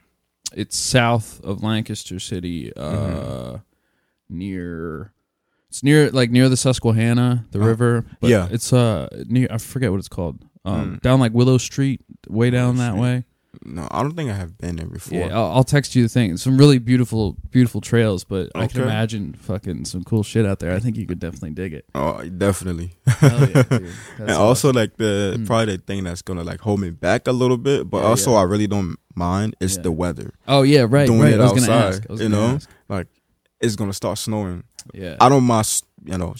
[0.55, 3.55] it's south of Lancaster City, uh, Mm-hmm.
[4.29, 5.11] near.
[5.69, 8.05] It's near like near the Susquehanna, the Oh, river.
[8.19, 8.47] But yeah.
[8.51, 9.47] it's uh near.
[9.49, 10.43] I forget what it's called.
[10.65, 11.01] Um, Mm.
[11.01, 13.25] down like Willow Street, way down that way.
[13.65, 15.17] No, I don't think I have been there before.
[15.19, 16.37] Yeah, I'll, I'll text you the thing.
[16.37, 20.73] Some really beautiful, beautiful trails, but I can imagine fucking some cool shit out there.
[20.73, 21.85] I think you could definitely dig it.
[21.93, 22.93] Oh, definitely.
[23.05, 23.91] Hell yeah, dude.
[24.19, 24.75] And also awesome.
[24.75, 25.45] like the Mm.
[25.45, 28.31] probably the thing that's gonna like hold me back a little bit, but Yeah, also
[28.31, 28.37] yeah.
[28.39, 29.83] I really don't mind is Yeah.
[29.83, 30.33] the weather.
[30.47, 31.33] oh yeah, right, doing right.
[31.33, 32.09] it I was gonna outside, ask.
[32.09, 32.55] I was you know?
[32.55, 32.69] ask.
[32.89, 33.07] Like
[33.61, 34.63] it's gonna start snowing.
[34.93, 35.67] Yeah, I don't mind,
[36.05, 36.33] you know,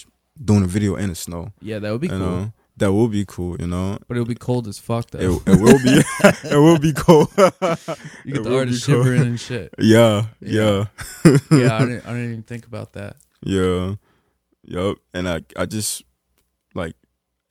[0.43, 1.53] doing a video in the snow.
[1.61, 2.19] yeah, that would be you cool.
[2.19, 3.55] know, that will be cool.
[3.59, 5.41] You know, But it'll be cold as fuck it, though.
[5.45, 6.01] it will be
[6.49, 7.29] it will be cool.
[7.37, 9.73] you it get the artist shivering and shit.
[9.77, 10.85] yeah, Yeah.
[11.25, 13.15] yeah, Yeah, I didn't, I didn't even think about that.
[13.41, 13.95] yeah,
[14.63, 14.95] yep.
[15.13, 16.03] And I I just
[16.73, 16.95] like,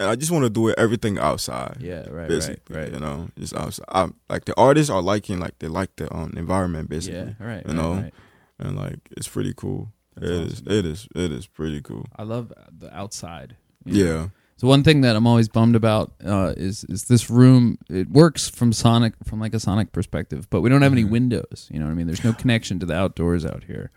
[0.01, 1.77] I just want to do it everything outside.
[1.81, 2.93] Yeah, right, right, basically, right.
[2.93, 3.85] you know, just outside.
[3.89, 7.19] I'm like the artists are liking like they like the um environment basically.
[7.39, 7.63] Yeah, right.
[7.65, 8.15] you right, know, right.
[8.59, 9.93] and like it's pretty cool.
[10.17, 10.73] That's It is, awesome.
[10.73, 12.05] it is, it is pretty cool.
[12.17, 13.57] I love the outside.
[13.85, 14.05] Yeah.
[14.05, 14.31] know?
[14.63, 17.79] So one thing that I'm always bummed about uh, is is this room.
[17.91, 21.11] It works from sonic from like a sonic perspective, but we don't have any Mhm.
[21.11, 21.69] windows.
[21.69, 22.07] You know what I mean?
[22.07, 23.91] There's no connection to the outdoors out here.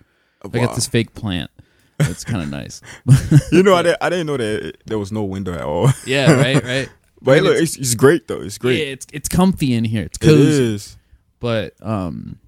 [0.44, 1.52] I got this fake plant.
[2.00, 2.82] It's kind of nice.
[3.52, 5.92] you know, I didn't, I didn't know that there was no window at all.
[6.08, 6.90] Yeah, right, right.
[7.22, 8.42] But Right, look, it's- it's, great though.
[8.42, 8.80] It's great.
[8.80, 10.02] Yeah, it's it's comfy in here.
[10.06, 10.74] It's cozy.
[10.74, 10.98] is.
[11.40, 12.40] But um,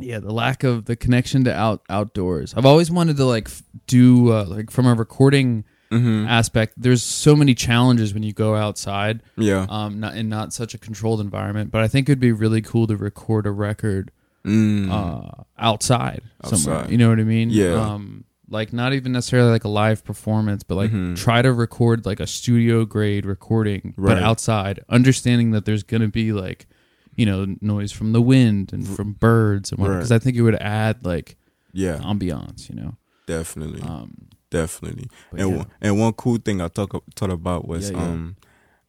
[0.00, 2.54] yeah, the lack of the connection to out outdoors.
[2.56, 3.48] I've always wanted to like
[3.86, 6.26] do uh, like from a recording Mm-hmm.
[6.26, 6.74] aspect.
[6.76, 9.66] There's so many challenges when you go outside, Yeah.
[9.68, 11.70] um, not in not such a controlled environment.
[11.70, 14.10] But I think it'd be really cool to record a record
[14.44, 14.90] Mm.
[14.90, 16.78] uh, outside, somewhere.
[16.78, 16.90] Outside.
[16.90, 17.50] You know what I mean?
[17.50, 17.74] Yeah.
[17.74, 21.16] Um, like not even necessarily like a live performance, but like Mhm.
[21.16, 26.32] try to record like a studio grade recording, but outside, understanding that there's gonna be
[26.32, 26.66] like,
[27.14, 29.94] you know, noise from the wind and from birds and whatnot.
[29.94, 29.98] Right.
[30.00, 31.36] Because I think it would add like
[31.72, 31.98] yeah.
[31.98, 32.96] ambiance, you know.
[33.26, 33.80] Definitely.
[33.82, 35.08] Um, Definitely.
[35.30, 35.56] but and yeah.
[35.56, 38.04] one- and one cool thing I talk thought about was Yeah, yeah.
[38.04, 38.36] um,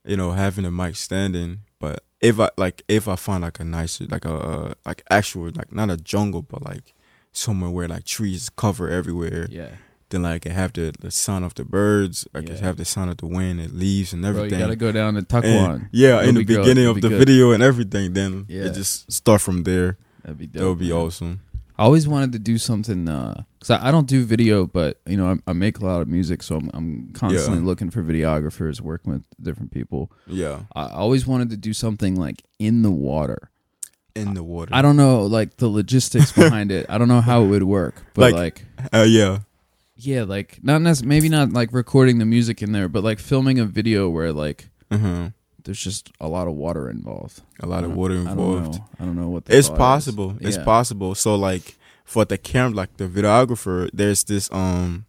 [0.05, 1.59] you know, having a mic standing.
[1.79, 5.49] But if I like, if I find like a nice, like a uh, like actual,
[5.55, 6.93] like not a jungle, but like
[7.31, 9.69] somewhere where like trees cover everywhere, yeah,
[10.09, 12.57] then like I have the the sound of the birds, I Yeah.
[12.61, 14.59] have the sound of the wind and leaves and bro, you everything.
[14.59, 15.89] gotta go down to Tucquan.
[15.91, 16.57] yeah, It'll in the be good.
[16.61, 17.19] beginning It'll of the good.
[17.19, 18.65] video and everything, then Yeah.
[18.65, 19.97] it just start from there.
[20.21, 20.61] That'd be dope.
[20.61, 20.97] That would be man.
[20.97, 21.39] awesome.
[21.77, 25.27] I always wanted to do something because I, I don't do video, but you know
[25.31, 27.65] I, I make a lot of music, so I'm, I'm constantly Yeah.
[27.65, 30.11] looking for videographers, working with different people.
[30.27, 33.49] Yeah, I always wanted to do something like in the water.
[34.15, 34.69] in the water.
[34.73, 36.85] I don't know like the logistics behind it.
[36.89, 39.39] I don't know how it would work, but like, Like- Uh, yeah,
[39.95, 43.57] yeah, like not necess- maybe not like recording the music in there, but like filming
[43.59, 45.29] a video where like uh-huh.
[45.63, 47.41] There's just a lot of water involved.
[47.59, 48.73] a lot of water I don't involved.
[48.79, 48.85] know.
[48.99, 49.77] I don't know what the It's thought is.
[49.79, 50.37] possible.
[50.41, 50.63] It's Yeah.
[50.65, 51.15] possible.
[51.15, 55.05] So like for the camera, like the videographer, there's this um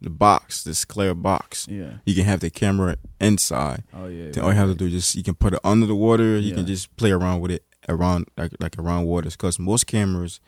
[0.00, 1.66] the box, this clear box.
[1.68, 1.94] Yeah.
[2.06, 3.82] You can have the camera inside.
[3.92, 4.30] Oh yeah.
[4.30, 6.38] Then all you have to do is just you can put it under the water.
[6.38, 6.54] You Yeah.
[6.56, 9.34] can just play around with it around like like around waters.
[9.36, 10.38] Because most cameras,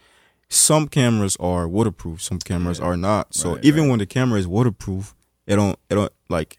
[0.48, 2.86] some cameras are waterproof, some cameras Yeah.
[2.86, 3.34] are not.
[3.34, 3.90] So Right, even right.
[3.90, 5.14] when the camera is waterproof,
[5.48, 6.58] it don't it don't like.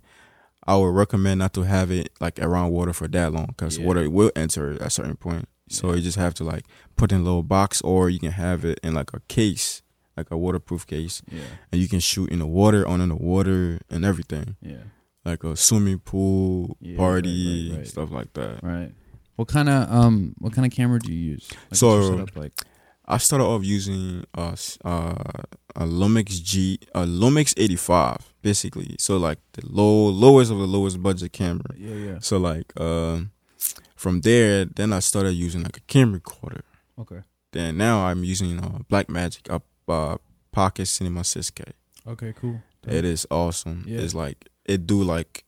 [0.68, 3.86] I would recommend not to have it like around water for that long because Yeah.
[3.86, 5.48] water will enter at a certain point.
[5.70, 5.96] So Yeah.
[5.96, 6.66] you just have to like
[6.98, 9.82] put in a little box, or you can have it in like a case,
[10.18, 11.42] like a waterproof case, Yeah.
[11.72, 14.84] and you can shoot in the water, on in the water, and everything Yeah.
[15.26, 17.88] like a swimming pool Yeah, right, party right, right.
[17.88, 18.62] stuff like that.
[18.64, 18.92] Right.
[19.38, 21.48] What kind of um what kind of camera do you use?
[21.52, 22.54] Like, So- what's your setup like
[23.12, 25.44] I started off using uh, uh
[25.76, 28.96] a Lumix G a Lumix 85 basically.
[29.00, 31.76] So like the low lowest of the lowest budget camera.
[31.78, 32.20] yeah, yeah.
[32.20, 33.32] So like um
[33.96, 36.64] from there then I started using like a camera recorder.
[37.00, 37.22] Okay.
[37.52, 40.18] Then now I'm using uh Blackmagic up uh
[40.52, 41.74] Pocket Cinema 6K.
[42.08, 42.62] Okay, cool.
[42.88, 43.84] It is awesome.
[43.88, 44.00] Yeah.
[44.00, 45.44] It's like it do like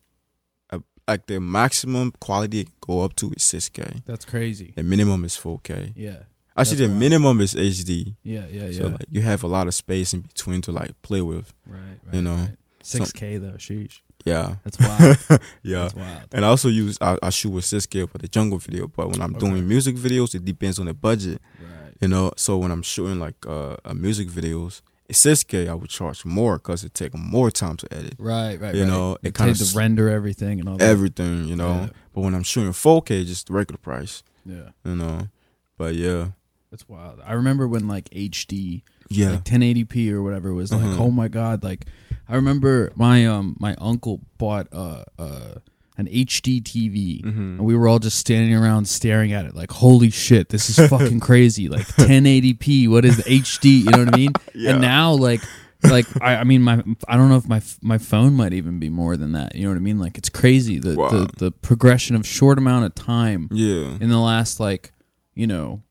[1.08, 4.04] like the maximum quality go up to is 6K.
[4.06, 4.73] That's crazy.
[4.76, 5.93] The minimum is 4K.
[5.95, 6.23] Yeah.
[6.56, 8.16] Actually, That's the minimum is HD.
[8.24, 8.78] Yeah, yeah, yeah.
[8.78, 11.54] So like you have a lot of space in between to like play with.
[11.66, 12.13] right, right.
[12.16, 12.58] you know, right.
[12.84, 14.02] 6k though, sheesh.
[14.26, 15.18] Yeah, That's wild.
[15.63, 15.82] yeah.
[15.84, 16.24] That's wild.
[16.32, 19.22] And I also use I, I shoot with 6K for the jungle video, but when
[19.22, 19.46] I'm Okay.
[19.48, 21.42] doing music videos, it depends on the budget.
[21.60, 21.94] Right.
[22.00, 25.89] You know, so when I'm shooting like uh, uh music videos, it's 6K, I would
[25.89, 28.74] charge more because it take more time to edit Right, right.
[28.76, 28.89] You right.
[28.89, 30.88] know, it You kinda take to render everything and all that.
[30.89, 31.46] everything.
[31.46, 31.89] You know, Yeah.
[32.13, 34.24] but when I'm shooting 4K, just the regular price.
[34.46, 34.70] Yeah.
[34.86, 35.28] You know,
[35.78, 36.28] but yeah,
[36.74, 37.20] That's wild.
[37.24, 41.00] I remember when like HD yeah, like 1080p or whatever was like Mhm.
[41.00, 41.86] oh my god like
[42.28, 45.54] i remember my um my uncle bought uh uh
[46.00, 47.28] an hd tv Mhm.
[47.38, 50.90] and we were all just standing around staring at it like holy shit this is
[50.90, 54.72] fucking crazy like 1080p what is hd you know what i mean Yeah.
[54.72, 55.42] and now like
[55.84, 58.90] like I, I mean my I don't know if my my phone might even be
[58.90, 59.54] more than that.
[59.54, 60.00] You know what I mean?
[60.00, 61.10] Like it's crazy the Wow.
[61.10, 64.94] the, the progression of short amount of time yeah, in the last like
[65.36, 65.84] you know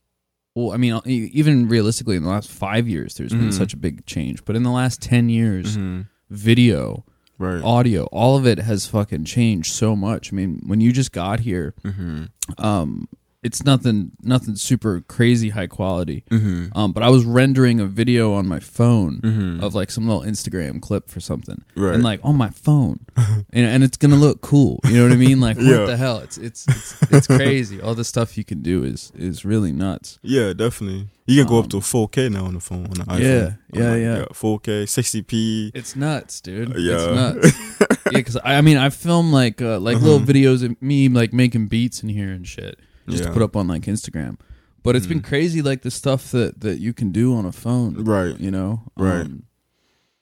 [0.55, 3.53] well i mean even realistically in the last five years there's been Mhm.
[3.59, 6.07] such a big change but in the last 10 years Mhm.
[6.31, 7.05] video
[7.39, 7.63] right.
[7.63, 11.41] audio all of it has fucking changed so much i mean when you just got
[11.41, 12.25] here hmm
[12.59, 13.09] um
[13.43, 18.33] it's nothing nothing super crazy high quality hmm um but i was rendering a video
[18.35, 21.95] on my phone hmm of like some little instagram clip for something Right.
[21.95, 25.17] and like on my phone and, and it's gonna look cool you know what i
[25.17, 25.79] mean like Yeah.
[25.81, 29.11] what the hell it's it's it's, it's crazy all the stuff you can do is
[29.17, 31.09] is really nuts Yeah, definitely.
[31.27, 33.21] You can go Um, up to 4K now on the phone on the iPhone.
[33.21, 34.25] Yeah, yeah, like, yeah.
[34.35, 35.71] 4K, 60p.
[35.75, 36.95] it's nuts dude Yeah.
[36.95, 37.81] it's nuts
[38.13, 40.27] yeah because I, I mean i film like uh, like little Mhm.
[40.27, 42.79] videos of me like making beats in here and shit
[43.09, 44.39] just to put up on like instagram
[44.83, 45.25] but it's been Mhm.
[45.25, 48.39] crazy like the stuff that that you can do on a phone Right.
[48.41, 49.23] you know Right.
[49.23, 49.45] Um,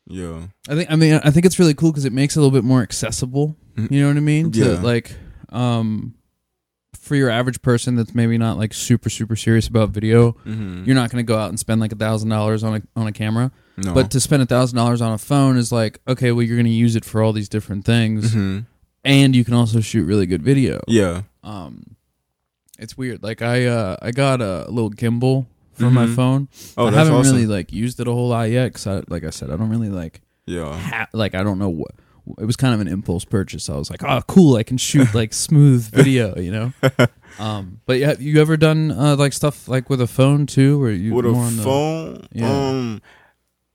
[0.06, 0.46] Yeah.
[0.68, 2.56] I think I mean I think it's really cool because it makes it a little
[2.58, 3.56] bit more accessible.
[3.76, 3.90] Mm.
[3.92, 4.50] You know what I mean?
[4.52, 4.80] To Yeah.
[4.80, 5.14] like
[5.50, 6.14] um
[6.98, 10.84] for your average person that's maybe not like super super serious about video, Mm-hmm.
[10.84, 13.06] you're not going to go out and spend like a thousand dollars on a on
[13.06, 13.52] a camera.
[13.76, 13.94] no.
[13.94, 16.66] But to spend a thousand dollars on a phone is like okay, well you're going
[16.66, 18.66] to use it for all these different things, Mhm.
[19.04, 20.80] and you can also shoot really good video.
[20.88, 21.22] Yeah.
[21.44, 21.96] Um,
[22.80, 23.22] it's weird.
[23.22, 26.14] Like I uh I got a little gimbal for my Mhm.
[26.16, 26.48] phone.
[26.76, 27.34] Oh, I haven't awesome.
[27.36, 28.74] really like used it a whole lot yet.
[28.74, 30.76] Cause I, like I said, I don't really like yeah.
[30.78, 31.92] ha- like I don't know what.
[32.38, 33.68] It was kind of an impulse purchase.
[33.70, 34.56] I was like, oh, cool!
[34.56, 36.72] I can shoot like smooth video, you know.
[37.38, 40.90] Um, but yeah, you ever done uh, like stuff like with a phone too, or
[40.90, 42.26] you with a on the- phone.
[42.32, 42.50] Yeah.
[42.68, 43.02] Um,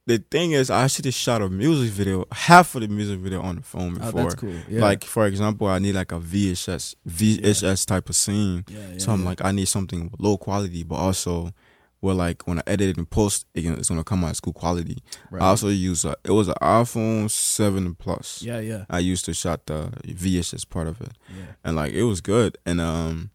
[0.06, 3.56] the thing is, I actually shot a music video, half of the music video on
[3.56, 4.22] the phone Oh, before.
[4.22, 4.54] that's cool.
[4.68, 4.80] Yeah.
[4.80, 8.64] Like for example, I need like a VHS VHS type of scene.
[8.68, 9.26] yeah, yeah, so I'm yeah.
[9.26, 11.52] like, I need something low quality, but also
[12.00, 14.54] where like when I edit it and post, it, it's gonna come out as good
[14.54, 14.98] quality.
[15.30, 15.42] Right.
[15.42, 18.42] I also use a, it was an iPhone seven plus.
[18.42, 21.44] yeah, yeah, I used to shot the VHS part of it, yeah.
[21.64, 22.58] and like it was good.
[22.66, 23.30] And um,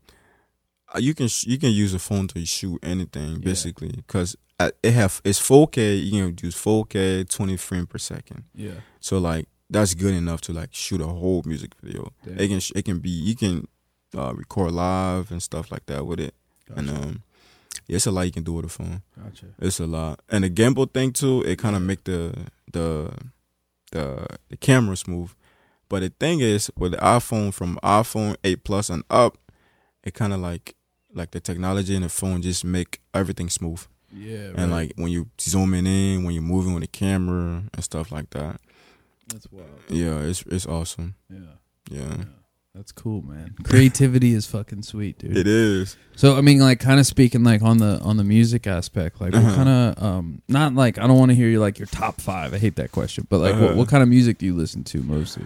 [0.97, 3.37] you can sh- you can use a phone to shoot anything Yeah.
[3.43, 4.37] basically because
[4.83, 6.03] it have it's 4K.
[6.03, 8.43] You can use 4K, 20 frame per second.
[8.55, 8.81] Yeah.
[8.99, 12.11] So like that's good enough to like shoot a whole music video.
[12.25, 12.39] Damn.
[12.39, 13.67] It can it can be you can
[14.15, 16.33] uh, record live and stuff like that with it.
[16.75, 17.23] And um,
[17.87, 19.01] yeah, it's a lot you can do with a phone.
[19.21, 19.47] Gotcha.
[19.59, 21.41] It's a lot, and the gimbal thing too.
[21.43, 22.33] It kind of make the
[22.71, 23.11] the
[23.91, 25.31] the the camera smooth.
[25.89, 29.37] But the thing is, with the iPhone from iPhone 8 Plus and up,
[30.05, 30.75] it kind of like
[31.13, 33.85] like the technology in the phone just make everything smooth.
[34.13, 34.51] Yeah.
[34.55, 38.29] And like when you zooming in, when you're moving with the camera and stuff like
[38.31, 38.59] that.
[39.27, 39.69] that's wild.
[39.89, 41.15] Yeah, it's it's awesome.
[41.29, 41.55] Yeah.
[41.89, 42.23] Yeah,
[42.73, 43.55] That's cool, man.
[43.63, 45.35] Creativity is fucking sweet, dude.
[45.35, 45.97] it is.
[46.15, 49.33] So I mean, like, kind of speaking like on the on the music aspect, like,
[49.33, 49.55] what Uh-huh.
[49.55, 52.53] kind of um, not like I don't want to hear you like your top five.
[52.53, 53.75] I hate that question, but like, what, Uh-huh.
[53.75, 55.43] what kind of music do you listen to mostly?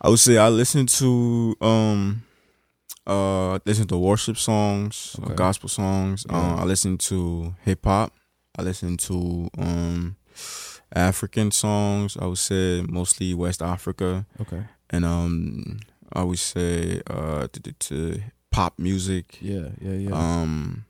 [0.00, 2.22] I would say I listen to um
[3.06, 5.34] uh listen to worship songs, uh, Okay.
[5.34, 6.24] gospel songs.
[6.30, 6.36] Yeah.
[6.38, 8.12] Uh, I listen to hip hop.
[8.58, 10.16] I listen to um
[10.94, 12.16] African songs.
[12.20, 14.62] I would say mostly West Africa, Okay.
[14.90, 15.80] and um
[16.12, 19.38] I would say uh to, to, to pop music.
[19.40, 19.68] Yeah.
[19.80, 19.94] Yeah.
[19.94, 20.12] Yeah.
[20.12, 20.84] Um,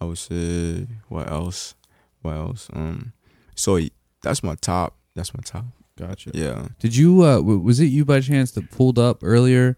[0.00, 1.74] I would say what else?
[2.22, 2.68] What else?
[2.72, 3.12] Um,
[3.54, 3.78] so
[4.22, 4.94] that's my top.
[5.14, 5.64] That's my top.
[5.98, 6.30] gotcha.
[6.34, 6.68] Yeah.
[6.78, 7.24] Did you?
[7.24, 9.76] Uh, was it you by chance that pulled up earlier,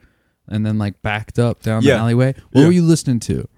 [0.50, 2.34] and then like backed up down the alleyway?
[2.52, 2.66] What Yeah.
[2.66, 3.48] were you listening to?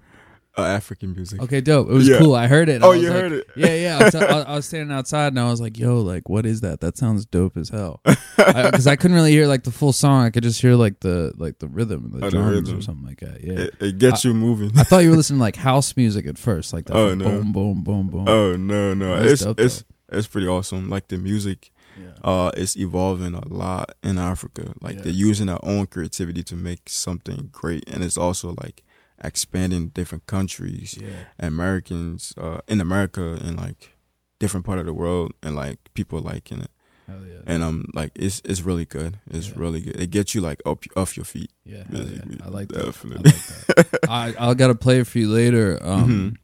[0.57, 1.41] Uh, African music.
[1.41, 1.89] Okay, dope.
[1.89, 2.17] It was Yeah.
[2.19, 2.35] cool.
[2.35, 2.83] I heard it.
[2.83, 3.47] Oh, I was you like- heard it?
[3.55, 3.97] Yeah, yeah.
[3.99, 6.59] I was, I, I was standing outside and I was like, "Yo, like, what is
[6.59, 6.81] that?
[6.81, 8.01] That sounds dope as hell."
[8.35, 10.25] Because I, couldn't really hear like the full song.
[10.25, 12.81] I could just hear like the like the rhythm, the Oh, the drums or rhythm.
[12.81, 13.41] something like that.
[13.41, 13.53] Yeah.
[13.53, 14.77] It, it gets you moving.
[14.77, 16.97] I thought you were listening to like house music at first, like that.
[16.97, 17.23] Oh, no.
[17.25, 18.25] Boom, boom, boom, boom.
[18.27, 20.89] Oh no, no, That's it's dope, it's it's pretty awesome.
[20.89, 22.11] Like the music, yeah.
[22.23, 24.73] uh, it's evolving a lot in Africa.
[24.81, 25.01] Like Yeah.
[25.03, 28.83] they're using their own creativity to make something great, and it's also like
[29.23, 31.25] expanding different countries, yeah.
[31.39, 33.95] Americans, uh, in America, and like
[34.39, 36.71] different part of the world, and like people liking it.
[37.07, 37.41] Hell yeah.
[37.45, 39.19] And um, like it's it's really good.
[39.29, 39.53] It's Yeah.
[39.57, 39.99] really good.
[39.99, 41.51] It gets you like up off your feet.
[41.65, 42.21] yeah, yeah.
[42.45, 42.81] I like that.
[42.81, 43.31] I Definitely.
[43.31, 43.45] like
[43.91, 43.99] that.
[44.09, 45.77] I I gotta play it for you later.
[45.91, 46.37] Um, Mhm.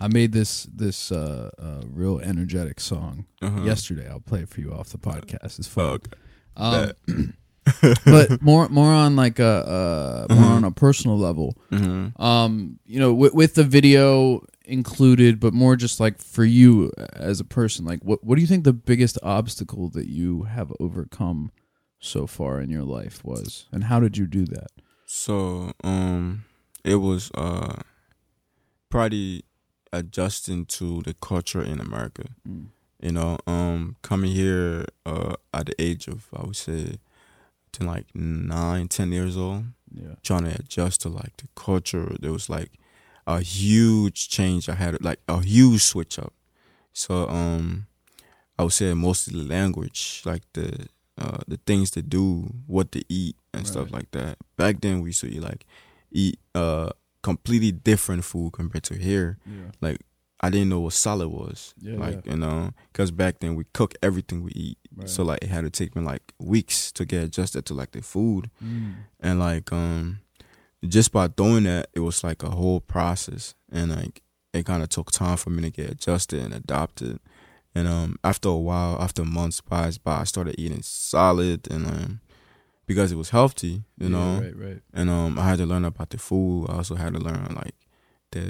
[0.00, 3.62] I made this this uh, uh real energetic song Uh-huh.
[3.62, 4.08] yesterday.
[4.08, 5.58] I'll play it for you off the podcast.
[5.58, 6.00] It's fun.
[6.56, 6.92] Okay.
[7.08, 7.34] Um,
[8.04, 11.56] but more more on like a uh, more on a personal level.
[11.70, 12.18] Mhm.
[12.20, 17.40] Um, you know, with, with the video included, but more just like for you as
[17.40, 17.84] a person.
[17.84, 21.50] Like, what what do you think the biggest obstacle that you have overcome
[22.00, 24.68] so far in your life was, and how did you do that?
[25.04, 26.44] So um,
[26.84, 27.82] it was uh,
[28.90, 29.44] probably
[29.92, 32.24] adjusting to the culture in America.
[33.00, 36.98] You know, um, coming here uh at the age of I would say,
[37.72, 42.16] to like nine, ten years old, Yeah, trying to adjust to like the culture.
[42.20, 42.72] There was like
[43.26, 44.68] a huge change.
[44.68, 46.32] I had like a huge switch up.
[46.92, 47.86] So um,
[48.58, 53.02] I would say mostly the language, like the uh, the things to do, what to
[53.08, 54.38] eat, and stuff like that.
[54.56, 55.64] Back then we used to eat like
[56.10, 56.90] eat uh
[57.22, 59.38] completely different food compared to here.
[59.46, 60.00] yeah, Like
[60.40, 61.74] I didn't know what salad was.
[61.80, 62.32] Yeah, like yeah.
[62.32, 64.78] you know, because back then we cook everything we eat.
[64.94, 65.08] Right.
[65.08, 68.02] So like it had to take me like weeks to get adjusted to like the
[68.02, 68.94] food Mm.
[69.20, 70.20] and like um
[70.86, 74.88] just by doing that it was like a whole process and like it kind of
[74.88, 77.18] took time for me to get adjusted and adopted
[77.74, 82.20] and um after a while after months passed by i started eating solid and um
[82.88, 84.80] because it was healthy you Yeah, know right, right.
[84.98, 87.76] and um i had to learn about the food i also had to learn like
[88.32, 88.44] the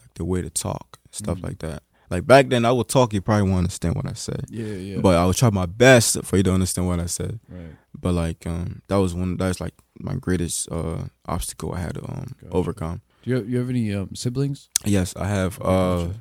[0.00, 1.44] like the way to talk stuff Mm.
[1.48, 4.44] like that like back then i would talk you probably won't understand what i said
[4.50, 5.00] Yeah, yeah.
[5.00, 7.74] but i would try my best for you to understand what i said right.
[8.04, 12.02] but like um that was one that's like my greatest uh obstacle I had to
[12.04, 12.52] um Gotcha.
[12.60, 13.00] overcome.
[13.22, 14.68] Do you you have any um, siblings?
[14.84, 16.20] Yes, I have uh gotcha.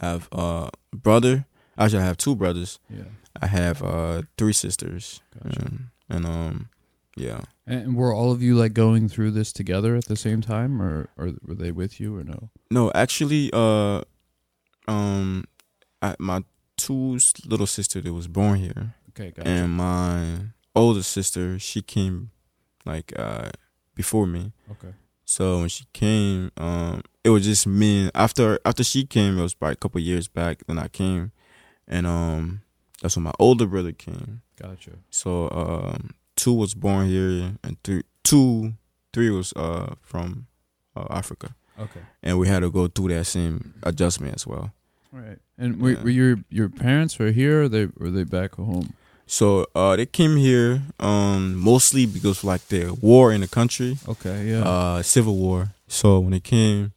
[0.00, 0.68] I have uh
[1.06, 1.44] brother.
[1.76, 2.78] Actually I have two brothers.
[2.88, 3.10] Yeah.
[3.44, 5.20] I have uh three sisters.
[5.42, 5.62] Gotcha.
[5.66, 6.68] Um, and um
[7.16, 7.40] yeah.
[7.66, 11.08] And were all of you like going through this together at the same time, or
[11.16, 12.50] or were they with you or no?
[12.70, 14.02] No, actually uh
[14.86, 15.44] um,
[16.02, 16.44] I, my
[16.76, 19.48] two little sister that was born here, Okay, gotcha.
[19.48, 20.36] and my
[20.74, 22.30] older sister, she came
[22.84, 23.50] like uh
[23.94, 24.52] before me.
[24.70, 24.94] okay.
[25.26, 28.02] So when she came, um, it was just me.
[28.02, 30.64] And after after she came, it was probably a couple years back.
[30.66, 31.32] Then I came,
[31.88, 32.60] and um,
[33.00, 34.42] that's when my older brother came.
[34.60, 34.98] Gotcha.
[35.08, 36.10] So um,
[36.44, 38.72] two was born here, and three, two,
[39.12, 40.46] three was uh from
[40.96, 42.00] uh, Africa, Okay.
[42.22, 44.66] and we had to go through that same adjustment as well.
[45.12, 45.38] Right.
[45.58, 46.02] And were, Yeah.
[46.04, 48.88] were your your parents were here or they were they back home?
[49.26, 53.96] So uh, they came here um mostly because of, like the war in the country,
[54.08, 54.62] Okay, yeah.
[54.72, 55.68] uh, civil war.
[55.88, 56.92] So when they came,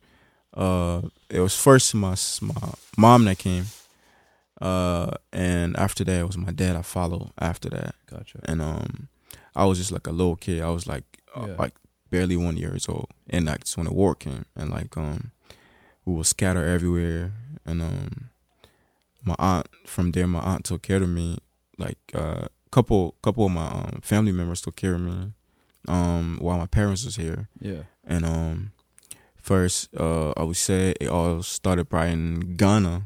[0.53, 3.65] uh, it was first my my mom that came,
[4.61, 6.75] uh, and after that it was my dad.
[6.75, 8.39] I followed after that, gotcha.
[8.49, 9.07] and um,
[9.57, 10.61] I was just like a little kid.
[10.61, 11.03] I was like
[11.35, 11.55] uh, Yeah.
[11.59, 11.75] like
[12.09, 15.31] barely one years old, and that's when the war came, and like um,
[16.05, 17.33] we were scattered everywhere,
[17.65, 18.29] and um,
[19.23, 21.39] my aunt from there, my aunt took care of me.
[21.77, 25.33] Like uh, couple couple of my um, family members took care of me,
[25.87, 27.49] um, while my parents was here.
[27.59, 27.83] Yeah.
[28.05, 28.71] And um,
[29.35, 33.03] first, uh, I would say it all started probably in Ghana.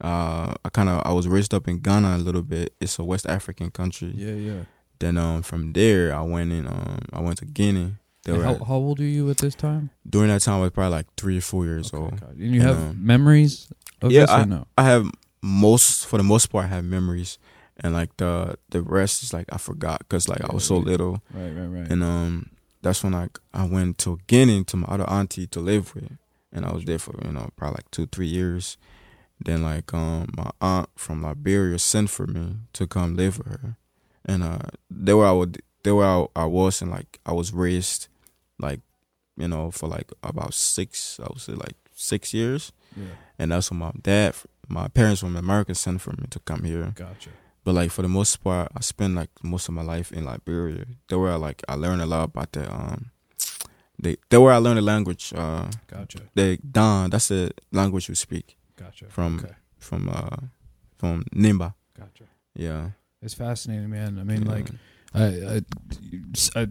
[0.00, 2.72] Uh, I kind of I was raised up in Ghana a little bit.
[2.80, 4.12] It's a West African country.
[4.14, 4.62] Yeah, yeah.
[5.00, 6.66] Then um, from there, I went in.
[6.66, 7.94] Um, I went to Guinea.
[8.24, 9.90] They And were how, at- how old were you at this time?
[10.08, 12.14] during that time, I was probably like three or four years Okay, old.
[12.14, 12.22] it.
[12.22, 13.68] And you And, have um, memories
[14.02, 14.66] of yeah, this or no?
[14.76, 15.08] I have
[15.42, 17.38] most, for the most part, I have memories,
[17.78, 20.80] and like the the rest is like I forgot because like I was so Yeah,
[20.80, 20.86] yeah.
[20.90, 21.22] little.
[21.32, 21.90] Right, right, right.
[21.92, 22.50] And um,
[22.82, 26.10] that's when I I went to Guinea to my other auntie to live with,
[26.52, 28.76] and I was there for you know probably like two three years.
[29.44, 33.76] Then like um, my aunt from Liberia sent for me to come live with her,
[34.28, 34.58] and uh,
[34.90, 38.08] they were I would they were I, I was and like I was raised,
[38.58, 38.80] like,
[39.36, 43.06] you know for like about six I would say like six years, yeah.
[43.38, 44.34] and that's when my dad
[44.68, 46.92] my parents from America sent for me to come here.
[46.94, 47.30] Gotcha.
[47.64, 50.84] But like for the most part, I spent like most of my life in Liberia.
[51.08, 53.10] There where I like I learned a lot about the um,
[53.98, 55.32] they there where I learned the language.
[55.34, 56.20] Uh, Gotcha.
[56.34, 59.06] the Dan, that's the language we speak Gotcha.
[59.08, 59.54] From- okay.
[59.78, 60.36] from uh
[60.96, 61.74] from Nimba.
[61.98, 62.24] Gotcha.
[62.54, 62.90] Yeah.
[63.22, 64.18] It's fascinating, man.
[64.18, 64.52] I mean, Yeah.
[64.52, 64.70] like,
[65.14, 65.60] I, I,
[66.62, 66.68] I,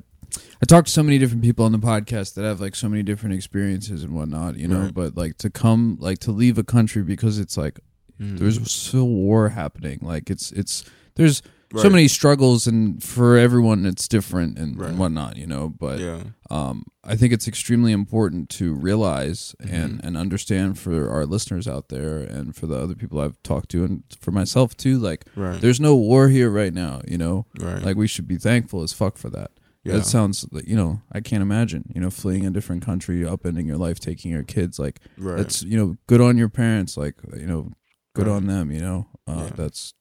[0.61, 3.03] I talk to so many different people on the podcast that have like so many
[3.03, 4.81] different experiences and whatnot, you know.
[4.83, 4.93] Right.
[4.93, 7.79] But like to come, like to leave a country because it's like
[8.19, 8.39] Mm.
[8.39, 9.99] there's civil war happening.
[10.01, 10.83] Like it's it's
[11.17, 11.43] there's
[11.75, 14.89] so many struggles, and for everyone it's different and, Right.
[14.89, 15.67] and whatnot, you know.
[15.69, 16.23] But yeah.
[16.49, 20.05] um, I think it's extremely important to realize and, Mhm.
[20.05, 23.83] and understand for our listeners out there and for the other people I've talked to
[23.83, 24.97] and for myself too.
[24.97, 25.59] Like, Right.
[25.59, 27.45] there's no war here right now, you know.
[27.59, 27.83] right.
[27.83, 29.51] Like we should be thankful as fuck for that.
[29.83, 29.93] yeah.
[29.93, 33.65] That sounds, like, you know, I can't imagine, you know, fleeing a different country, upending
[33.67, 34.77] your life, taking your kids.
[34.79, 35.37] Like right.
[35.37, 36.97] that's, you know, good on your parents.
[36.97, 37.71] Like, you know,
[38.13, 38.33] good Right.
[38.35, 38.69] on them.
[38.71, 39.53] You know, uh, Yeah.
[39.55, 39.93] that's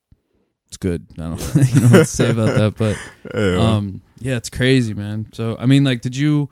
[0.69, 1.07] it's good.
[1.19, 2.97] I don't you know what to say about that, but
[3.35, 3.77] yeah.
[3.77, 5.29] um, yeah, it's crazy, man.
[5.33, 6.49] So I mean, like, did you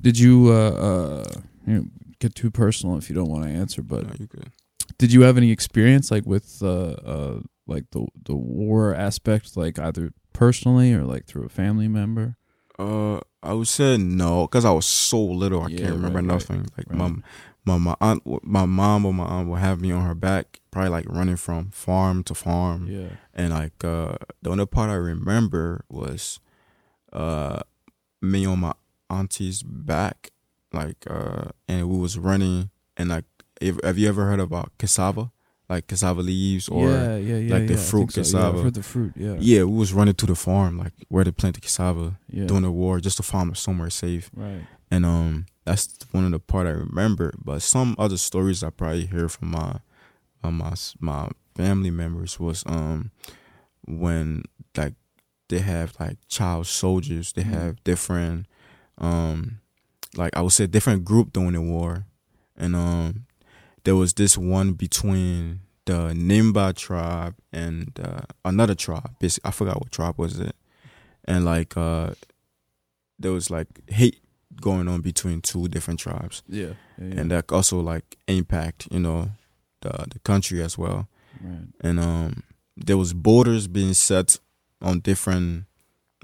[0.00, 1.24] did you uh, uh
[1.66, 1.84] you know
[2.18, 4.26] get too personal if you don't want to answer, but No,
[4.98, 9.78] did you have any experience like with uh uh like the the war aspect, like
[9.78, 12.36] either personally or like through a family member?
[12.78, 15.62] Uh, I would say no, cause I was so little.
[15.62, 16.66] I Yeah, can't remember right, right, nothing.
[16.76, 16.96] Like right.
[16.98, 17.12] my
[17.64, 20.90] my my aunt, my mom or my aunt would have me on her back, probably
[20.90, 25.84] like running from farm to farm, Yeah, and like uh, the only part I remember
[25.88, 26.40] was,
[27.12, 27.60] uh,
[28.22, 28.74] me on my
[29.08, 30.30] auntie's back,
[30.72, 33.24] like uh, and we was running, and like,
[33.60, 35.30] if, have you ever heard about cassava,
[35.68, 38.20] like cassava leaves or yeah, yeah, yeah, like the yeah, fruit so.
[38.20, 38.62] Cassava.
[38.62, 39.12] heard the fruit.
[39.16, 42.46] Yeah, yeah, we was running to the farm, like where they plant the cassava yeah,
[42.46, 44.30] during the war, just to find somewhere safe.
[44.34, 44.62] right.
[44.92, 47.32] And um, that's one of the part I remember.
[47.38, 49.76] But some other stories I probably hear from my
[50.42, 53.10] uh, my my family members was um
[53.86, 54.42] when
[54.76, 54.94] like
[55.48, 57.32] they have like child soldiers.
[57.32, 57.50] They Mhm.
[57.52, 58.46] have different
[58.98, 59.60] um
[60.16, 62.06] like I would say different group during the war,
[62.56, 63.26] and um
[63.84, 69.14] there was this one between the Nimba tribe and uh, another tribe.
[69.18, 70.54] Basically, I forgot what tribe was it,
[71.24, 72.10] and like uh
[73.18, 74.20] there was like hate
[74.60, 77.20] going on between two different tribes, Yeah, yeah, yeah.
[77.20, 79.30] and that also like impact you know
[79.80, 81.08] the the country as well.
[81.42, 81.66] right.
[81.80, 82.42] And um
[82.76, 84.38] there was borders being set
[84.82, 85.64] on different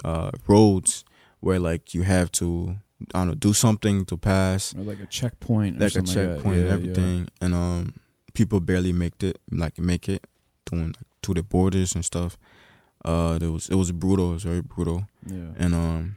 [0.04, 1.04] uh roads
[1.40, 2.76] where like you have to
[3.14, 6.46] I don't know do something to pass Or like a checkpoint, or like a checkpoint
[6.46, 6.72] and Yeah, yeah.
[6.74, 7.92] everything, and um,
[8.32, 10.24] people barely make it like make it
[10.70, 12.38] doing like, to the borders and stuff.
[13.04, 14.30] Uh, it was it was brutal.
[14.30, 16.16] It was very brutal, Yeah, and um,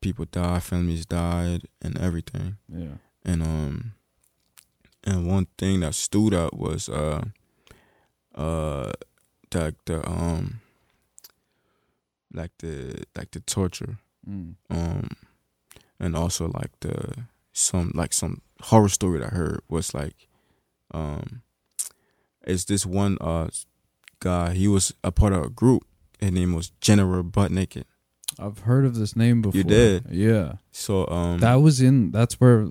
[0.00, 2.56] people died, families died, and everything.
[2.68, 3.92] yeah, And um,
[5.04, 7.24] and one thing that stood out was uh
[8.34, 8.92] uh
[9.54, 10.60] like the um
[12.32, 14.56] like the like the torture Mm.
[14.68, 15.08] um
[15.98, 20.28] and also like the some like some horror story that I heard was like
[20.92, 21.40] um
[22.46, 23.48] it's this one uh
[24.20, 25.84] guy he was a part of a group
[26.20, 27.86] his name was General Butt Naked
[28.38, 29.56] I've heard of this name before.
[29.56, 30.06] You did?
[30.10, 30.54] Yeah.
[30.72, 32.10] so um That was in.
[32.10, 32.68] That's where.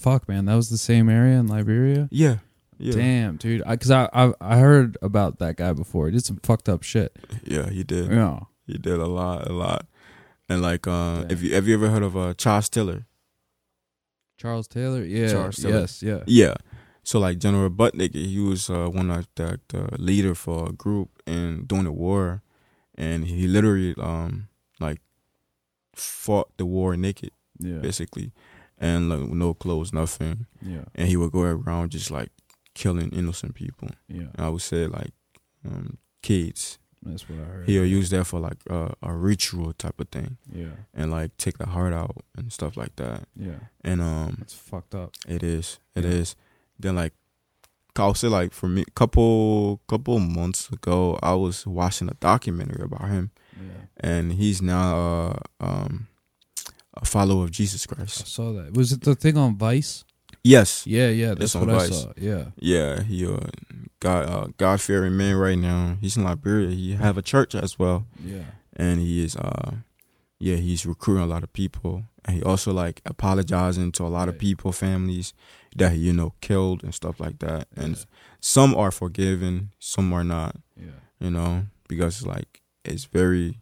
[0.00, 0.44] Fuck, man.
[0.46, 2.08] That was the same area in Liberia.
[2.10, 2.38] yeah
[2.80, 3.62] yeah Damn, dude.
[3.64, 6.06] Cause I, I I heard about that guy before.
[6.06, 7.10] He did some fucked up shit.
[7.44, 8.40] yeah he did Yeah.
[8.66, 9.86] he did a lot a lot
[10.48, 11.30] and like uh Damn.
[11.32, 13.06] if you have you ever heard of uh Charles Tiller
[14.36, 15.02] Charles Taylor.
[15.04, 15.32] Yeah.
[15.32, 15.80] Charles Taylor.
[15.80, 16.02] Yes.
[16.02, 16.22] Yeah.
[16.26, 16.54] Yeah.
[17.02, 20.72] So like General Butt Naked, he was uh, one of the, the leader for a
[20.72, 22.42] group and during the war,
[22.94, 24.46] and he literally um
[24.78, 25.00] like
[25.96, 27.78] fought the war naked Yeah.
[27.78, 28.30] basically,
[28.80, 30.84] and like, no clothes, nothing, Yeah.
[30.94, 32.30] and he would go around just like
[32.74, 33.88] killing innocent people.
[34.08, 34.28] Yeah.
[34.34, 35.12] And I would say like
[35.64, 36.78] um kids.
[37.02, 37.68] That's what I heard.
[37.68, 40.74] He'll use that for like uh, a ritual type of thing, Yeah.
[40.94, 43.28] and like take the heart out and stuff like that.
[43.36, 43.60] Yeah.
[43.84, 45.14] And um That's fucked up.
[45.28, 45.78] It is.
[45.94, 46.10] It Yeah.
[46.10, 46.36] is.
[46.78, 47.12] Then like
[47.96, 53.08] I'll say like for me couple couple months ago I was watching a documentary about
[53.08, 53.86] him Yeah.
[53.98, 54.96] and he's now
[55.60, 56.06] uh, um
[57.00, 58.22] a follower of Jesus Christ.
[58.22, 58.74] I saw that.
[58.74, 60.04] Was it the thing on Vice?
[60.44, 60.86] Yes.
[60.86, 61.08] Yeah.
[61.08, 61.34] Yeah.
[61.34, 62.12] That's what I saw.
[62.16, 62.46] Yeah.
[62.58, 63.40] Yeah, he uh
[64.00, 65.96] God uh God fearing man right now.
[66.00, 66.70] He's in Liberia.
[66.70, 68.06] He have a church as well.
[68.24, 68.44] Yeah.
[68.76, 69.72] And he is uh
[70.38, 72.04] yeah, he's recruiting a lot of people.
[72.24, 75.32] And he also like apologizing to a lot of people, families
[75.76, 77.66] that he, you know, killed and stuff like that.
[77.76, 78.04] And Yeah.
[78.40, 81.00] some are forgiven, some are not, Yeah.
[81.20, 83.58] you know, because like it's very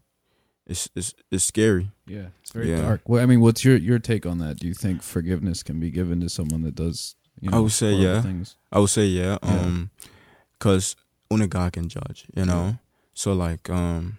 [0.67, 1.91] it's it's it's scary.
[2.07, 2.83] Yeah, it's very Yeah.
[2.83, 3.03] dark.
[3.07, 4.59] Well, I mean, what's your your take on that?
[4.59, 7.15] Do you think forgiveness can be given to someone that does?
[7.41, 8.23] You I would say yeah.
[8.23, 8.57] Things?
[8.73, 9.61] I would say yeah, Yeah.
[9.61, 9.91] um
[10.59, 10.97] cuz
[11.31, 12.65] only God can judge, you know.
[12.65, 12.75] Yeah.
[13.15, 14.19] So like um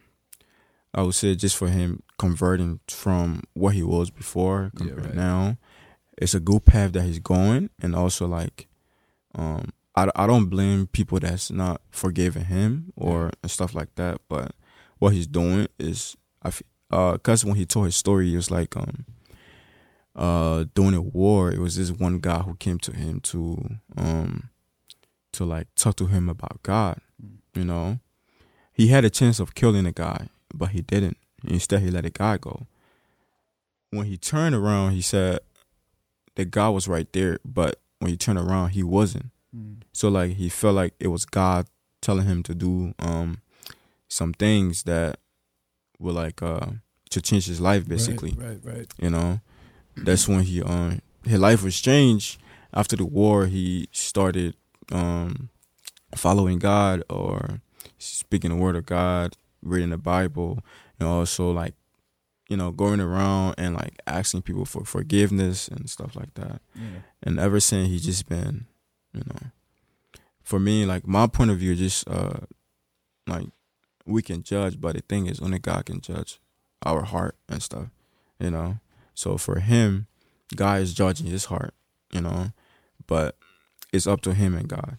[0.93, 5.13] I would say just for him converting from what he was before right.
[5.13, 5.57] now,
[6.17, 8.67] it's a good path that he's going and also like
[9.35, 14.51] um I, I don't blame people that's not forgiving him or stuff like that, but
[14.99, 16.15] what he's doing is
[16.89, 19.05] Uh cuz when he told his story, it was like um
[20.15, 24.49] uh during the war, it was this one guy who came to him to um
[25.33, 26.99] to like talk to him about God,
[27.53, 27.99] you know.
[28.73, 31.17] He had a chance of killing a guy, but he didn't.
[31.43, 32.67] Instead, he let a guy go.
[33.89, 35.39] When he turned around, he said
[36.35, 39.31] the guy was right there, but when he turned around, he wasn't.
[39.55, 39.81] Mm.
[39.93, 41.67] So like he felt like it was God
[42.01, 43.41] telling him to do um
[44.07, 45.19] some things that
[45.99, 46.67] were like uh
[47.09, 48.33] to change his life basically.
[48.37, 48.93] Right, right, right.
[48.99, 49.39] You know.
[49.95, 52.39] That's when he um his life was changed.
[52.73, 54.55] After the war he started
[54.91, 55.49] um
[56.15, 57.61] following God or
[57.97, 60.59] speaking the word of God, reading the Bible,
[60.99, 61.73] and also like
[62.49, 66.99] you know, going around and like asking people for forgiveness and stuff like that Yeah.
[67.23, 68.67] and ever since he just been
[69.13, 69.49] you know
[70.43, 72.39] for me like my point of view just uh
[73.25, 73.47] like
[74.07, 76.39] we can judge but the thing is only god can judge
[76.85, 77.87] our heart and stuff
[78.39, 78.77] you know
[79.13, 80.07] so for him
[80.55, 81.73] god is judging his heart
[82.11, 82.51] you know
[83.07, 83.35] but
[83.93, 84.97] it's up to him and god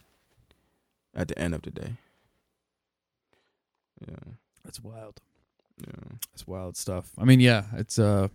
[1.15, 1.93] at the end of the day
[4.07, 4.33] yeah
[4.65, 5.21] That's wild.
[5.81, 7.11] yeah That's wild stuff.
[7.19, 8.29] I mean, yeah, it's uh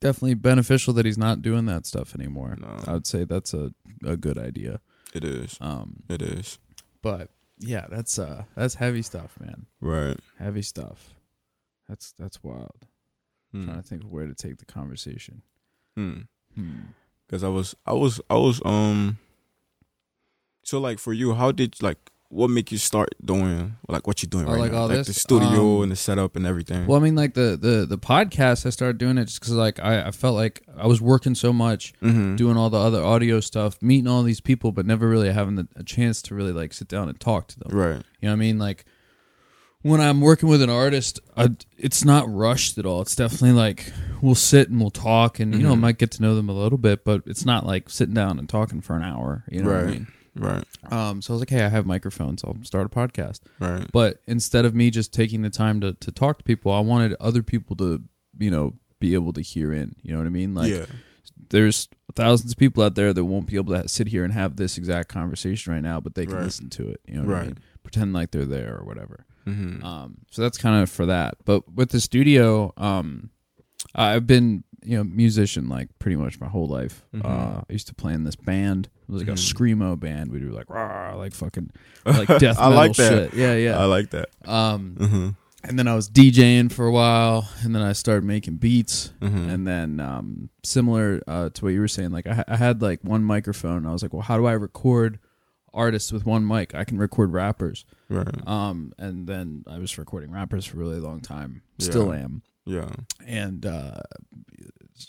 [0.00, 2.56] definitely beneficial that he's not doing that stuff anymore.
[2.60, 2.68] No.
[2.86, 3.72] I would say that's a
[4.04, 4.80] a good idea.
[5.14, 6.58] it is Um, it is
[7.02, 9.66] but yeah, that's uh that's heavy stuff, man.
[9.80, 11.14] right Heavy stuff.
[11.88, 12.86] That's that's wild.
[13.52, 13.64] hmm.
[13.64, 15.42] Trying to think of where to take the conversation.
[15.96, 16.20] Hmm.
[16.54, 16.80] Hmm.
[17.28, 19.18] Cause I was, I was, I was, um.
[20.62, 21.98] So like for you, how did like
[22.28, 24.98] what make you start doing like what you're doing Oh, right like now, all like
[24.98, 25.06] this?
[25.06, 26.86] the studio Um, and the setup and everything?
[26.86, 29.78] Well, I mean, like the the the podcast, I started doing it just because like
[29.80, 32.36] I, I felt like I was working so much, mm-hmm.
[32.36, 35.68] doing all the other audio stuff, meeting all these people, but never really having the,
[35.76, 37.70] a chance to really like sit down and talk to them.
[37.76, 38.58] right, You know what I mean?
[38.58, 38.84] Like
[39.82, 43.02] when I'm working with an artist, I, it's not rushed at all.
[43.02, 46.22] It's definitely like we'll sit and we'll talk, and you know, I might get to
[46.22, 49.04] know them a little bit, but it's not like sitting down and talking for an
[49.04, 49.44] hour.
[49.48, 50.06] You know what I mean?
[50.36, 52.44] Right, Um, so I was like, hey, I have microphones.
[52.44, 53.40] I'll start a podcast.
[53.60, 56.80] right, But instead of me just taking the time to, to talk to people, I
[56.80, 58.02] wanted other people to,
[58.38, 59.94] you know, be able to hear in.
[60.02, 60.54] You know what I mean?
[60.54, 60.86] Like, yeah,
[61.50, 64.56] there's thousands of people out there that won't be able to sit here and have
[64.56, 66.44] this exact conversation right now, but they can Right.
[66.44, 67.00] listen to it.
[67.06, 67.46] You know what I Right.
[67.48, 67.58] mean?
[67.82, 69.26] Pretend like they're there or whatever.
[69.46, 69.84] mm-hmm.
[69.84, 71.36] Um, so that's kind of for that.
[71.44, 73.30] But with the studio, um,
[73.96, 77.04] I've been you know musician like pretty much my whole life.
[77.14, 77.24] Mhm.
[77.24, 78.88] Uh, I used to play in this band.
[79.08, 79.52] It was like a Mhm.
[79.54, 80.30] screamo band.
[80.30, 81.70] We do like rah, like fucking
[82.06, 83.08] like death I metal like that.
[83.30, 83.34] shit.
[83.34, 83.78] Yeah, yeah.
[83.78, 84.28] I like that.
[84.44, 85.28] um, hmm
[85.68, 89.12] and then I was DJing for a while, and then I started making beats.
[89.20, 92.54] hmm And then, um, similar uh, to what you were saying, like I, ha- I
[92.56, 93.84] had like one microphone.
[93.84, 95.18] I was like, well, how do I record
[95.74, 96.72] artists with one mic?
[96.76, 97.84] I can record rappers.
[98.08, 98.28] Right.
[98.46, 101.62] Um, and then I was recording rappers for a really long time.
[101.80, 102.20] Still Yeah.
[102.22, 102.42] am.
[102.66, 102.88] Yeah.
[103.26, 104.00] And uh,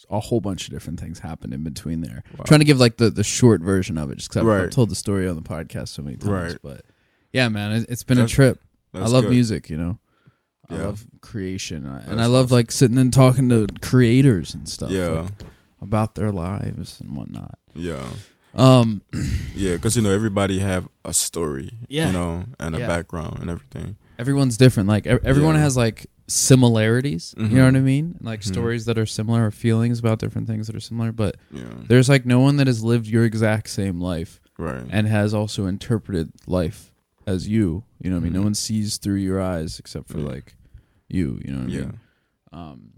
[0.10, 2.24] a whole bunch of different things happened in between there.
[2.38, 2.46] Wow.
[2.46, 4.90] Trying to give like the, the short version of it, just because I've, I've told
[4.90, 6.32] the story on the podcast so many times.
[6.54, 6.58] Right.
[6.62, 6.86] But
[7.34, 8.62] yeah, man, it, it's been That's- a trip.
[8.94, 9.32] I love good.
[9.32, 10.00] music, you know.
[10.70, 12.56] I love creation, I- and I love awesome.
[12.58, 14.92] like sitting and talking to creators and stuff.
[14.92, 15.08] Yeah.
[15.22, 15.32] like,
[15.82, 17.58] about their lives and whatnot.
[17.76, 18.06] Yeah.
[18.56, 19.02] Um,
[19.56, 19.74] Yeah.
[19.74, 21.72] Because you know everybody have a story.
[21.88, 22.08] Yeah.
[22.08, 22.88] You know, and a Yeah.
[22.88, 23.96] background and everything.
[24.20, 24.90] everyone's different.
[24.90, 25.62] Like ev- everyone Yeah.
[25.62, 27.34] has like similarities.
[27.38, 28.18] You know what I mean?
[28.22, 28.48] Like Mhm.
[28.48, 31.12] stories that are similar, or feelings about different things that are similar.
[31.12, 31.64] But Yeah.
[31.88, 34.86] there's like no one that has lived your exact same life Right.
[34.90, 36.92] and has also interpreted life
[37.26, 37.84] as you.
[38.02, 38.34] You know what I mean?
[38.34, 38.46] No Mhm.
[38.46, 40.26] one sees through your eyes except for Yeah.
[40.28, 40.56] like
[41.10, 41.40] you.
[41.46, 42.00] You know what I mean?
[42.54, 42.92] um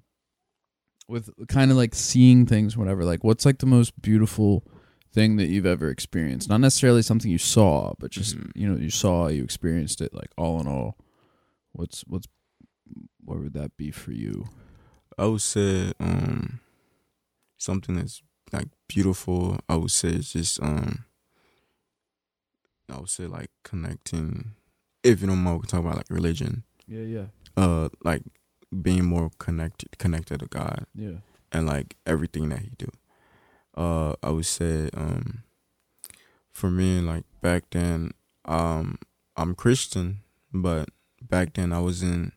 [1.08, 4.64] with kind of like seeing things whatever like what's like the most beautiful
[5.12, 8.52] thing that you've ever experienced not necessarily something you saw but just Mhm.
[8.54, 10.98] you know you saw you experienced it like all in all
[11.72, 12.28] what's what's
[13.30, 14.46] what would that be for you
[15.18, 16.60] I would say um
[17.58, 18.22] something that's
[18.54, 19.60] like beautiful.
[19.68, 21.04] I would say it's just um
[22.92, 24.52] I would say like connecting.
[25.04, 26.64] If you don't mind, we can talk about like religion.
[26.88, 27.26] yeah yeah
[27.58, 28.24] Uh, like
[28.82, 31.18] being more connected, connected to God yeah
[31.52, 32.88] and like everything that He do.
[33.76, 35.44] Uh, I would say um
[36.54, 38.12] for me like back then
[38.46, 38.98] um
[39.36, 40.22] I'm Christian,
[40.54, 40.90] but
[41.22, 42.34] back then I wasn't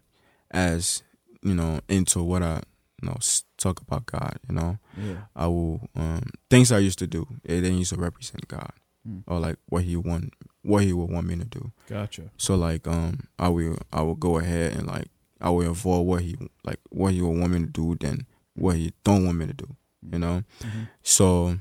[0.52, 1.02] as
[1.42, 2.62] you know into what I
[3.02, 3.16] you know
[3.58, 4.38] talk about God.
[4.48, 4.78] You know.
[4.96, 7.26] yeah I will um things I used to do.
[7.44, 8.72] It didn't used to represent God
[9.08, 9.24] Mm.
[9.26, 10.32] or like what He want,
[10.62, 11.72] what He would want me to do.
[11.88, 15.08] gotcha So like um I will I will go ahead and like
[15.40, 18.76] I will avoid what He like what He would want me to do than what
[18.76, 19.66] He don't want me to do.
[20.12, 20.44] You know.
[20.62, 20.86] Mhm.
[21.02, 21.58] So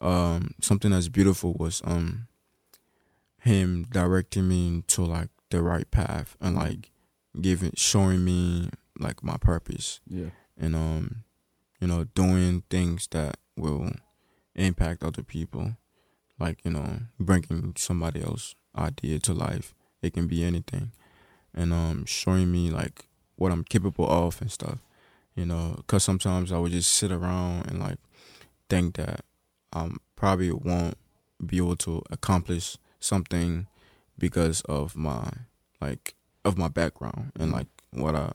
[0.00, 2.28] um something that's beautiful was um
[3.40, 6.90] Him directing me to like the right path and like
[7.40, 10.00] giving showing me like my purpose.
[10.08, 10.30] Yeah.
[10.58, 11.24] And um
[11.80, 13.92] you know doing things that will
[14.54, 15.76] impact other people.
[16.38, 19.74] Like you know bringing somebody else idea to life.
[20.02, 20.92] It can be anything.
[21.54, 23.06] And um showing me like
[23.36, 24.78] what i'm capable of and stuff.
[25.34, 27.98] You know because sometimes i would just sit around and like
[28.68, 29.24] think that
[29.72, 30.96] um probably won't
[31.44, 33.66] be able to accomplish something
[34.18, 35.28] because of my
[35.80, 36.14] like
[36.44, 38.30] of my background and like what i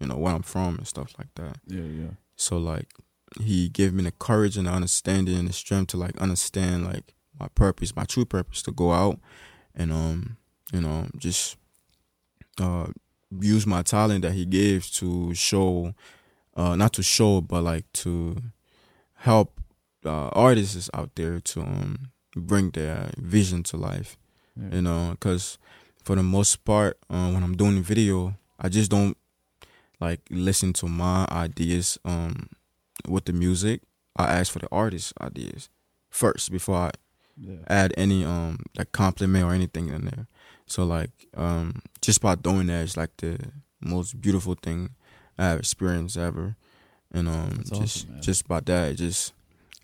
[0.00, 1.56] you know where i'm from and stuff like that.
[1.66, 2.10] Yeah yeah.
[2.36, 2.88] So like
[3.40, 7.14] he gave me the courage and the understanding and the strength to like understand like
[7.38, 9.18] my purpose, my true purpose to go out
[9.74, 10.36] and um,
[10.72, 11.56] you know, just
[12.60, 12.86] uh
[13.40, 15.92] use my talent that he gave to show
[16.56, 18.36] uh not to show but like to
[19.14, 19.60] help
[20.06, 24.16] uh artists out there to um bring their vision to life
[24.56, 24.76] yeah.
[24.76, 25.58] you know because
[26.04, 29.16] for the most part um, when i'm doing the video i just don't
[30.00, 32.48] like listen to my ideas um
[33.08, 33.82] with the music.
[34.16, 35.68] I ask for the artist's ideas
[36.08, 36.90] first before i
[37.36, 37.56] yeah.
[37.68, 40.26] add any um like compliment or anything in there.
[40.66, 43.38] So like um just by doing that it's like the
[43.80, 44.90] most beautiful thing
[45.38, 46.56] i have experienced ever.
[47.12, 49.32] And um That's just awesome, just by that it just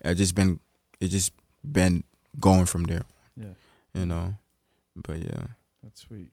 [0.03, 0.59] it just been
[0.99, 2.03] it just been
[2.39, 3.03] going from there.
[3.35, 3.55] Yeah.
[3.93, 4.35] You know?
[4.95, 5.47] But yeah
[5.83, 6.31] that's sweet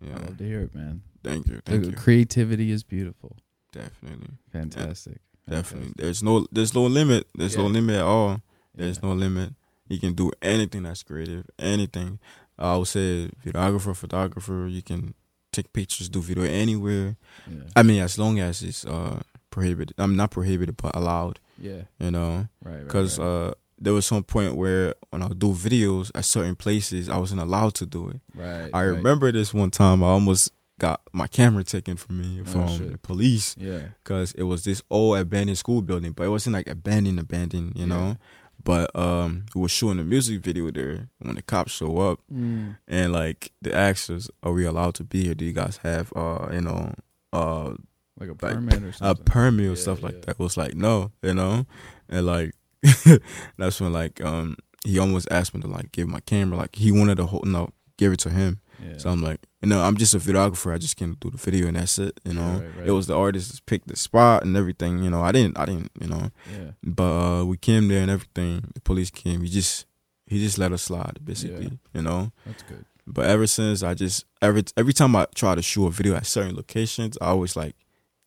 [0.00, 1.60] yeah i love to hear it man Thank you.
[1.66, 1.96] Thank the you.
[1.96, 3.36] creativity is beautiful
[3.72, 4.34] Definitely.
[4.50, 5.18] fantastic
[5.48, 5.92] Definitely.
[5.96, 7.26] There's no there's no limit.
[7.34, 8.30] There's no limit at all.
[8.30, 8.36] Yeah.
[8.76, 9.54] There's no limit.
[9.88, 11.44] You can do anything that's creative.
[11.58, 12.20] Anything.
[12.56, 15.14] I would say videographer, photographer, you can
[15.52, 17.16] take pictures, do video anywhere.
[17.50, 19.94] yeah I mean as long as it's uh prohibited.
[19.98, 22.46] I'm not prohibited but allowed, yeah you know.
[22.62, 23.26] right right, Cuz right.
[23.26, 27.16] uh there was some point where when I would do videos at certain places, I
[27.18, 28.20] wasn't allowed to do it.
[28.34, 28.96] right I right.
[28.96, 32.92] remember this one time I almost got my camera taken from me Oh, from shit.
[32.92, 36.68] the police yeah because it was this old abandoned school building, but it wasn't like
[36.68, 38.16] abandoned, abandoned, you know.
[38.62, 42.76] But um, we were shooting a music video there when the cops show up, Mm.
[42.86, 45.34] and like the actors, are we allowed to be here?
[45.34, 46.92] Do you guys have uh, you know,
[47.32, 47.70] uh,
[48.18, 49.22] like a like, permit or something?
[49.26, 50.20] a permit or Yeah, stuff like yeah.
[50.26, 50.30] that?
[50.32, 51.64] It was like no, you know,
[52.10, 52.52] and like
[53.58, 56.90] that's when like um he almost asked me to like give my camera, like he
[56.90, 58.96] wanted to hold no, give it to him, Yeah.
[58.96, 60.74] So I'm like, you know, I'm just a videographer.
[60.74, 62.18] I just can do the video and that's it.
[62.24, 62.88] You know, right, right.
[62.88, 65.02] it was the artist that picked the spot and everything.
[65.02, 66.70] You know, I didn't, I didn't, you know, yeah.
[66.82, 67.02] but
[67.40, 68.70] uh, we came there and everything.
[68.74, 69.42] The police came.
[69.42, 69.84] He just,
[70.26, 71.78] he just let us slide, basically.
[71.92, 72.32] You know.
[72.46, 72.86] That's good.
[73.06, 76.26] But ever since I just every every time I try to shoot a video at
[76.26, 77.74] certain locations, I always like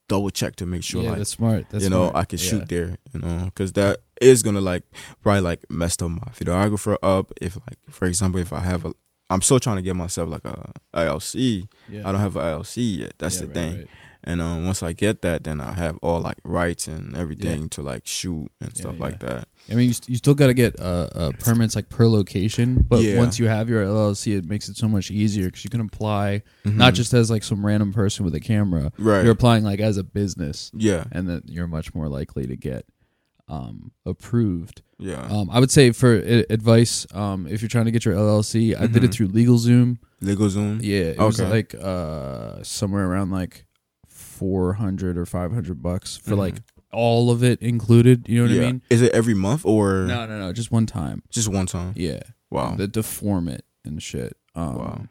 [0.09, 1.65] double check to make sure yeah, like that's smart.
[1.69, 2.15] That's you know smart.
[2.15, 2.45] I can Yeah.
[2.45, 2.97] shoot there.
[3.13, 4.83] You know, because that is gonna like
[5.21, 7.31] probably like messed up my videographer up.
[7.41, 8.93] If like for example, if I have a
[9.29, 11.67] I'm still trying to get myself like a LLC.
[11.89, 12.07] Yeah.
[12.07, 13.13] I don't have an LLC yet.
[13.17, 13.77] That's the right, thing.
[13.77, 13.87] right.
[14.25, 17.81] And um, once I get that, then I have all like rights and everything to
[17.81, 19.03] like shoot and Yeah, stuff yeah.
[19.03, 19.47] like that.
[19.69, 22.85] I mean, you, st- you still got to get uh, uh, permits like per location,
[22.87, 23.17] but Yeah.
[23.17, 26.43] once you have your LLC, it makes it so much easier because you can apply
[26.65, 26.75] Mhm.
[26.75, 28.91] not just as like some random person with a camera.
[28.97, 29.23] right.
[29.23, 32.85] You're applying like as a business, yeah, and then you're much more likely to get
[33.49, 34.81] um, approved.
[34.99, 35.27] yeah.
[35.29, 38.73] Um, I would say for I- advice, um, if you're trying to get your LLC,
[38.73, 39.13] I did it Mhm.
[39.13, 39.97] through LegalZoom.
[40.21, 40.79] Legal Zoom.
[40.81, 41.49] Yeah, it was Okay.
[41.49, 43.65] like uh, somewhere around like
[44.43, 46.37] four hundred or five hundred bucks for Mhm.
[46.37, 46.55] like
[46.91, 48.27] all of it included.
[48.27, 48.63] You know what yeah.
[48.63, 48.81] I mean?
[48.89, 51.23] Is it every month or No, no, no, just one time.
[51.29, 51.93] just one time?
[51.95, 52.19] Yeah,
[52.51, 52.75] Wow.
[52.75, 54.35] the deform it and shit.
[54.53, 55.07] Um, Wow.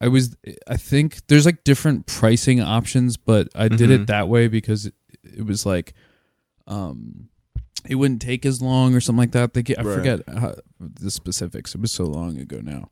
[0.00, 0.34] I was,
[0.66, 4.00] I think there's like different pricing options, but I did Mhm.
[4.02, 5.92] it that way because it, it was like,
[6.66, 7.28] um,
[7.88, 9.54] it wouldn't take as long or something like that.
[9.54, 9.94] They get, I Right.
[9.96, 11.74] forget how, the specifics.
[11.74, 12.88] It was so long ago now.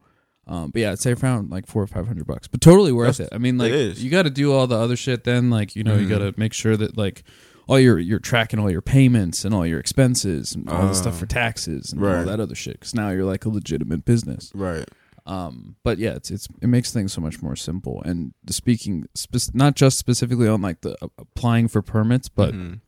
[0.51, 3.19] Um, but yeah, I'd say around like four or five hundred bucks, but totally worth
[3.19, 3.35] That's- it.
[3.35, 5.25] I mean, like you got to do all the other shit.
[5.25, 6.11] Then, like you know, you Mhm.
[6.11, 7.23] got to make sure that like
[7.69, 11.15] all your you're tracking all your payments and all your expenses and all the stuff
[11.15, 11.19] Ah.
[11.19, 12.75] for taxes and all that other shit.
[12.81, 14.51] Because now you're like a legitimate business.
[14.55, 14.89] Right.
[15.27, 18.03] Um, but yeah, it's it's it makes things so much more simple.
[18.05, 22.81] And speaking, spec- not just specifically on like the uh, applying for permits, but Mhm.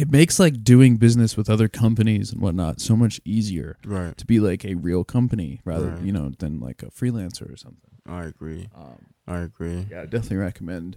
[0.00, 4.16] It makes like doing business with other companies and whatnot so much easier right.
[4.16, 6.02] to be like a real company rather Right.
[6.02, 7.90] you know than like a freelancer or something.
[8.08, 8.68] I agree.
[8.74, 9.86] Um, I agree.
[9.90, 10.96] yeah, I definitely recommend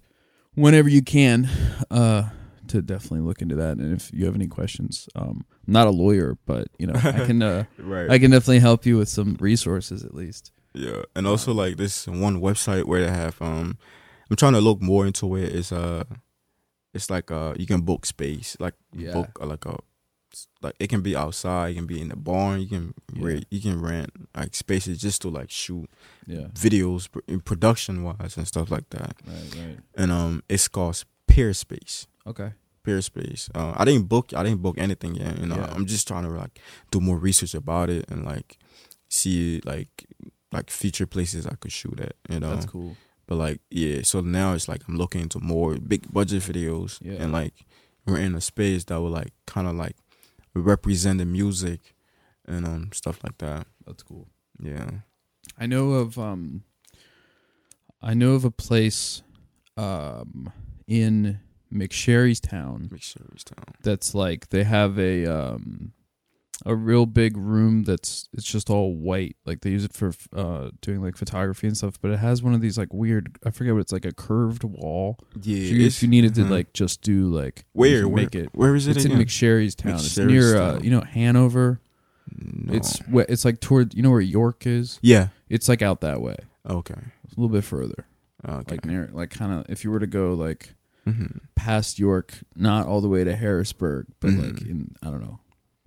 [0.56, 1.50] whenever you can
[1.92, 2.30] uh,
[2.68, 3.78] to definitely look into that.
[3.78, 7.26] And if you have any questions, um, I'm not a lawyer, but you know I
[7.26, 8.10] can uh, Right.
[8.10, 10.52] I can definitely help you with some resources at least.
[10.74, 11.02] yeah.
[11.16, 13.78] And also like this one website where they have um
[14.30, 15.54] I'm trying to look more into it.
[15.54, 16.06] It's uh
[16.94, 18.56] it's like uh you can book space.
[18.60, 19.14] Like Yeah.
[19.14, 19.78] book uh, like a
[20.64, 23.26] like it can be outside, it can be in the barn, you can Yeah.
[23.26, 25.90] rent you can rent like spaces just to like shoot
[26.26, 29.16] Yeah, videos pr- in production wise and stuff like that.
[29.28, 29.80] right, right.
[29.96, 32.08] And um it's called Peerspace.
[32.26, 32.54] Okay.
[32.86, 33.50] Peerspace.
[33.56, 34.34] Uh, I didn't book.
[34.36, 35.40] I didn't book anything yet.
[35.40, 35.72] You know, Yeah.
[35.74, 36.60] I'm just trying to like
[36.92, 38.58] do more research about it and like
[39.10, 40.06] see like
[40.52, 42.16] like future places I could shoot at.
[42.30, 42.96] You know, That's cool.
[43.34, 44.02] But like yeah.
[44.04, 47.14] So now it's like I'm looking into more big budget videos Yeah.
[47.24, 47.54] and like
[48.06, 49.96] we're in a space that will like kind of like
[50.54, 51.96] represent the music
[52.46, 53.66] and um stuff like that.
[53.88, 54.28] That's cool.
[54.62, 54.90] Yeah.
[55.58, 56.64] I know of um
[58.02, 59.24] I know of a place
[59.78, 60.52] um
[60.86, 61.40] in
[61.74, 63.66] McSherrystown it's down.
[63.82, 65.94] that's like they have a um
[66.66, 70.70] a real big room that's it's just all white like they use it for uh
[70.82, 73.74] doing like photography and stuff but it has one of these like weird i forget
[73.74, 75.68] what it's like a curved wall Yeah.
[75.70, 76.50] so you, if you needed to mhm.
[76.52, 79.12] like just do like where where make it where is it it's in?
[79.12, 81.82] McSherrystown it's McSherry's near uh, you know Hanover
[82.34, 82.74] no.
[82.76, 85.28] it's it's like toward you know where York is yeah.
[85.50, 86.38] it's like out that way
[86.70, 86.96] Okay.
[87.26, 88.06] it's a little bit further
[88.48, 88.76] Okay.
[88.76, 92.88] like near like kind of if you were to go like hmm past York, not
[92.88, 94.42] all the way to Harrisburg, but Mhm.
[94.54, 95.40] like in I don't know,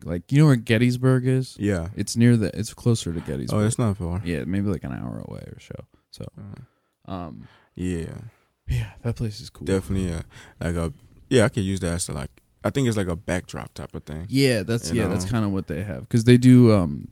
[0.04, 1.56] like you know where Gettysburg is.
[1.58, 1.88] Yeah.
[1.96, 2.56] It's near the.
[2.58, 3.60] It's closer to Gettysburg.
[3.60, 4.20] Oh, it's not far.
[4.24, 5.74] yeah, maybe like an hour away or so.
[6.10, 8.14] So, Uh, um, yeah,
[8.68, 9.66] yeah, that place is cool.
[9.66, 10.08] definitely.
[10.08, 10.22] Yeah,
[10.60, 10.92] like a
[11.28, 12.30] yeah, I could use that as a, like
[12.64, 14.26] I think it's like a backdrop type of thing.
[14.28, 16.72] Yeah, that's yeah, that's kind of what they have because they do.
[16.72, 17.08] Um,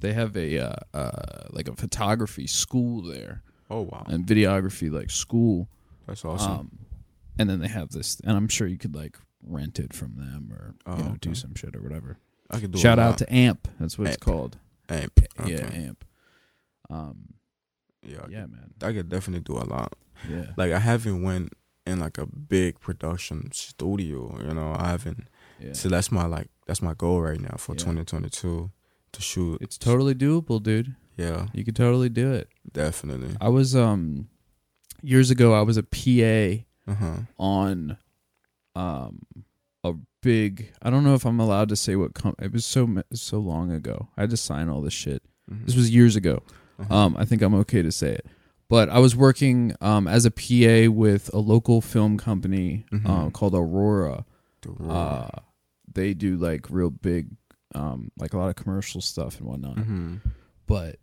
[0.00, 5.10] they have a uh, uh like a photography school there Oh wow, and videography like
[5.10, 5.68] school.
[6.06, 6.52] that's awesome.
[6.52, 6.78] Um,
[7.38, 10.50] and then they have this, and I'm sure you could like rent it from them
[10.52, 12.18] or Oh, you know do some shit or whatever.
[12.50, 12.78] I could do.
[12.78, 13.66] Shout out to AMP.
[13.80, 14.58] That's what it's called.
[14.88, 15.20] Amp.
[15.40, 15.52] Okay.
[15.52, 16.04] Yeah, AMP.
[16.90, 17.34] Um,
[18.02, 18.70] yeah, I yeah, man.
[18.82, 19.94] I could definitely do a lot.
[20.30, 21.52] Yeah, Like I haven't went
[21.86, 24.38] in like a big production studio.
[24.46, 25.26] You know, I haven't.
[25.60, 25.72] yeah.
[25.72, 27.78] So that's my like that's my goal right now for Yeah.
[27.78, 28.70] 2022
[29.12, 29.58] to shoot.
[29.60, 30.94] It's totally doable, dude.
[31.16, 32.48] Yeah, You could totally do it.
[32.72, 33.36] definitely.
[33.40, 34.28] I was um
[35.02, 35.54] years ago.
[35.54, 37.16] I was a PA Uh huh.
[37.38, 37.96] on
[38.76, 39.22] um
[39.84, 40.72] a big.
[40.82, 42.14] I don't know if I'm allowed to say what.
[42.14, 44.08] Com- it was so so long ago.
[44.16, 45.22] I had to sign all this shit.
[45.48, 46.42] This was years ago.
[46.78, 46.94] Uh-huh.
[46.94, 48.26] Um, I think I'm okay to say it.
[48.68, 53.32] But I was working um, as a PA with a local film company uh, Mhm.
[53.32, 54.24] called Aurora.
[54.62, 55.28] The Uh,
[55.94, 57.28] they do like real big,
[57.76, 59.76] um, like a lot of commercial stuff and whatnot.
[59.76, 60.20] Mhm.
[60.66, 60.96] But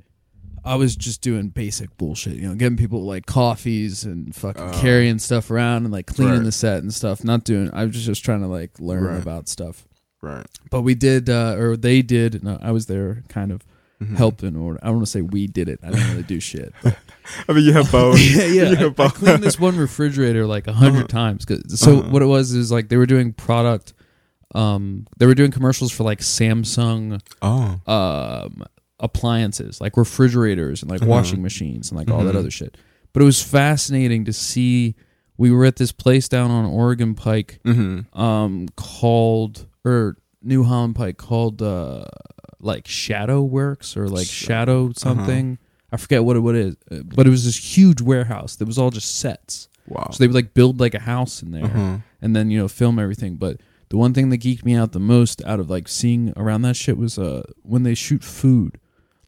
[0.65, 4.71] I was just doing basic bullshit, you know, getting people like coffees and fucking Oh.
[4.81, 6.43] carrying stuff around and like cleaning Right.
[6.43, 7.23] the set and stuff.
[7.23, 7.69] Not doing.
[7.73, 9.21] I was just trying to like learn Right.
[9.21, 9.85] about stuff.
[10.21, 10.45] Right.
[10.69, 12.43] But we did, uh, or they did.
[12.43, 13.61] No, I was there, kind of
[14.01, 14.15] Mhm.
[14.15, 15.79] helping, or I want to say we did it.
[15.83, 16.73] I didn't really do shit.
[16.81, 16.97] but-
[17.49, 18.19] I mean, you have both.
[18.19, 18.69] yeah, yeah.
[18.69, 19.15] You have I both.
[19.15, 21.07] cleaned this one refrigerator like a 100 Uh-huh.
[21.07, 21.43] times.
[21.45, 22.09] 'cause- so Uh-huh.
[22.09, 23.93] what it was is like they were doing product.
[24.55, 27.81] Um, they were doing commercials for like Samsung Oh.
[27.87, 28.63] um
[29.03, 31.11] appliances, like refrigerators and like Uh-huh.
[31.11, 32.39] washing machines and like all that Mhm.
[32.39, 32.77] other shit.
[33.13, 34.95] But it was fascinating to see.
[35.37, 38.19] We were at this place down on Oregon Pike, Mm-hmm.
[38.19, 42.05] um, called or New Holland Pike called uh
[42.59, 44.93] like Shadow Works or like Sh- Shadow uh-huh.
[44.95, 45.57] something.
[45.91, 48.77] I forget what it what it is, but it was this huge warehouse that was
[48.77, 49.67] all just sets.
[49.87, 50.07] Wow.
[50.11, 51.97] So they would like build like a house in there Uh-huh.
[52.21, 53.35] and then you know film everything.
[53.35, 56.61] But the one thing that geeked me out the most out of like seeing around
[56.63, 58.77] that shit was uh when they shoot food.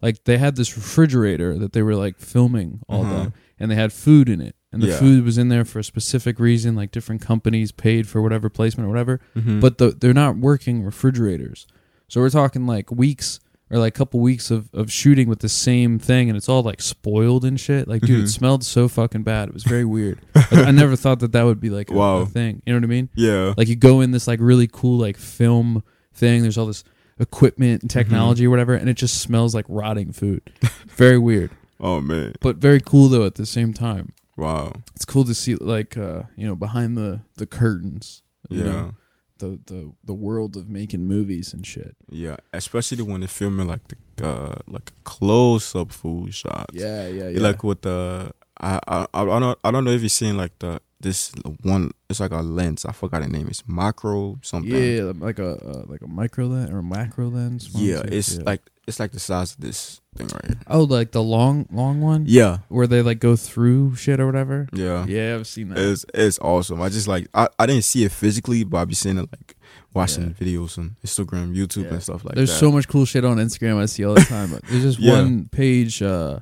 [0.02, 3.24] Like they had this refrigerator that they were like filming all Uh-huh.
[3.26, 4.98] that, and they had food in it, and the Yeah.
[5.00, 6.76] food was in there for a specific reason.
[6.76, 9.62] Like different companies paid for whatever placement or whatever, Mhm.
[9.62, 11.66] but the, they're not working refrigerators.
[12.08, 13.40] So we're talking like weeks
[13.72, 16.82] or like couple weeks of, of shooting with the same thing, and it's all like
[16.82, 17.88] spoiled and shit.
[17.88, 18.30] Like, dude, it Mhm.
[18.30, 19.48] smelled so fucking bad.
[19.48, 20.20] It was very weird.
[20.36, 22.18] Like, I never thought that that would be like a, Wow.
[22.20, 22.62] a thing.
[22.66, 23.10] You know what I mean?
[23.16, 23.54] yeah.
[23.58, 25.82] Like you go in this like really cool like film
[26.14, 26.44] thing.
[26.44, 26.84] There's all this
[27.20, 30.42] equipment and technology or whatever, and it just smells like rotting food.
[30.88, 32.34] very weird, oh man.
[32.42, 34.14] but very cool though at the same time.
[34.38, 34.74] Wow.
[34.96, 38.22] It's cool to see like uh, you know behind the the curtains.
[38.50, 38.64] You Yeah.
[38.72, 38.94] know,
[39.40, 41.96] the the the world of making movies and shit.
[42.10, 42.38] Yeah.
[42.54, 43.82] Especially when they're filming like
[44.18, 46.74] the uh like close up food shots.
[46.74, 47.40] Yeah, yeah, yeah.
[47.40, 50.82] Like with the I I I don't I don't know if you've seen like the
[51.06, 51.32] this
[51.62, 55.52] one it's like a lens I forgot the name it's macro something yeah, like a
[55.52, 57.70] uh, like a micro lens or a macro lens.
[57.76, 58.44] yeah it's yeah.
[58.44, 62.02] like it's like the size of this thing right here oh, like the long long
[62.02, 64.68] one yeah where they like go through shit or whatever.
[64.74, 65.78] yeah Yeah, I've seen that.
[65.78, 68.96] it's it's awesome I just like I, I didn't see it physically but I be
[68.96, 69.56] seeing it like
[69.94, 70.46] watching Yeah.
[70.46, 71.94] videos on Instagram YouTube Yeah.
[71.94, 74.16] and stuff like There's that There's so much cool shit on Instagram I see all
[74.16, 74.52] the time.
[74.52, 76.02] But there's just one page.
[76.02, 76.40] uh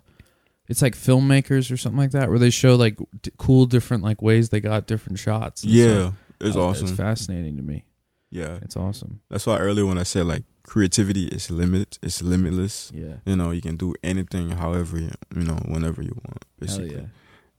[0.70, 4.22] It's like filmmakers or something like that, where they show like d- cool different like
[4.22, 5.64] ways they got different shots.
[5.64, 6.14] and yeah stuff.
[6.42, 7.84] it's Oh, awesome It's fascinating to me.
[8.32, 9.20] yeah It's awesome.
[9.30, 13.16] that's why earlier when I said like creativity is limited it's limitless Yeah.
[13.26, 16.96] you know you can do anything however you, you know whenever you want Hell basically
[16.96, 17.08] yeah.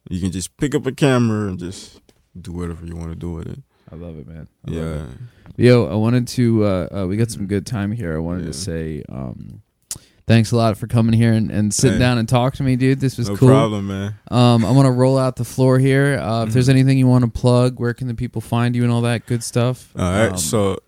[0.08, 2.00] you can just pick up a camera and just
[2.40, 3.60] do whatever you want to do with it
[3.92, 4.48] I love it, man.
[4.66, 5.08] I yeah it.
[5.56, 6.64] Yo, I wanted to.
[6.64, 8.16] Uh, uh, we got some good time here.
[8.16, 9.60] I wanted to say, um,
[10.26, 12.04] thanks a lot for coming here and, and sitting Hey.
[12.04, 13.00] down and talking to me, dude.
[13.00, 13.48] This was no cool.
[13.48, 16.18] problem man Um, I want to roll out the floor here.
[16.18, 16.70] Uh, If there's Mhm.
[16.70, 19.42] anything you want to plug, where can the people find you and all that good
[19.42, 19.90] stuff?
[19.98, 20.78] all right Um, so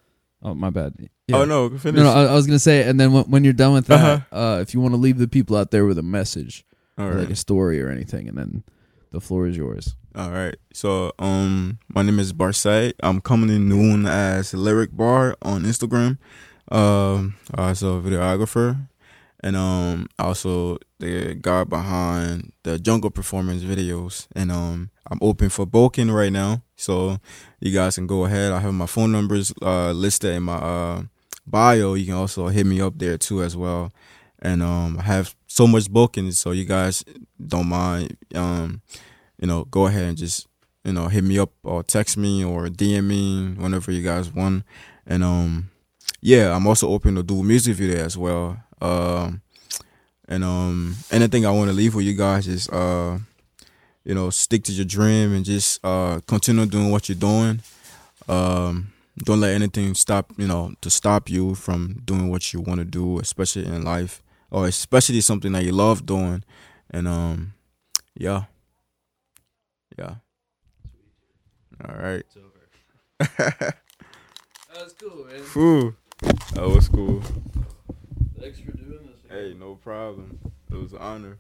[0.43, 0.95] oh my bad.
[1.29, 1.39] Yeah.
[1.39, 3.53] oh no finish No, no, I, I was gonna say, and then when, when you're
[3.53, 4.01] done with that,
[4.33, 4.37] Uh-huh.
[4.37, 6.65] uh, if you want to leave the people out there with a message,
[6.97, 8.63] all or like a story or anything, and then
[9.13, 9.97] the floor is yours.
[10.15, 15.65] all right so um my name is Barsai I'm commonly known as Lyric Bar on
[15.65, 16.17] Instagram
[16.73, 18.89] um as a videographer
[19.41, 24.27] and um also the guy behind the jungle performance videos.
[24.35, 26.63] And um i'm open for booking right now.
[26.77, 27.19] So
[27.61, 28.53] you guys can go ahead.
[28.53, 31.03] I have my phone numbers uh listed in my uh
[31.47, 31.95] bio.
[31.95, 33.93] You can also hit me up there too as well.
[34.41, 37.05] And um i have so much booking so you guys
[37.45, 38.83] don't mind um
[39.41, 40.47] you know go ahead and just
[40.85, 44.65] you know hit me up or text me or dm me whenever you guys want.
[45.07, 45.71] And um
[46.23, 49.41] yeah i'm also open to do music video as well um
[50.29, 53.19] and um anything I want to leave with you guys is uh
[54.05, 57.61] you know stick to your dream and just uh continue doing what you're doing.
[58.29, 58.93] Um
[59.25, 62.85] don't let anything stop, you know, to stop you from doing what you want to
[62.85, 66.45] do, especially in life or especially something that you love doing.
[66.91, 67.55] And um
[68.15, 68.45] yeah.
[69.99, 70.17] Yeah.
[71.87, 72.21] All right.
[72.21, 72.57] It's over.
[73.39, 73.77] that
[74.75, 75.41] was cool, man.
[75.53, 75.97] Whew.
[76.55, 77.23] That was cool.
[78.41, 79.26] Thanks for doing this.
[79.37, 80.39] Hey, no problem.
[80.71, 81.39] It was an honor.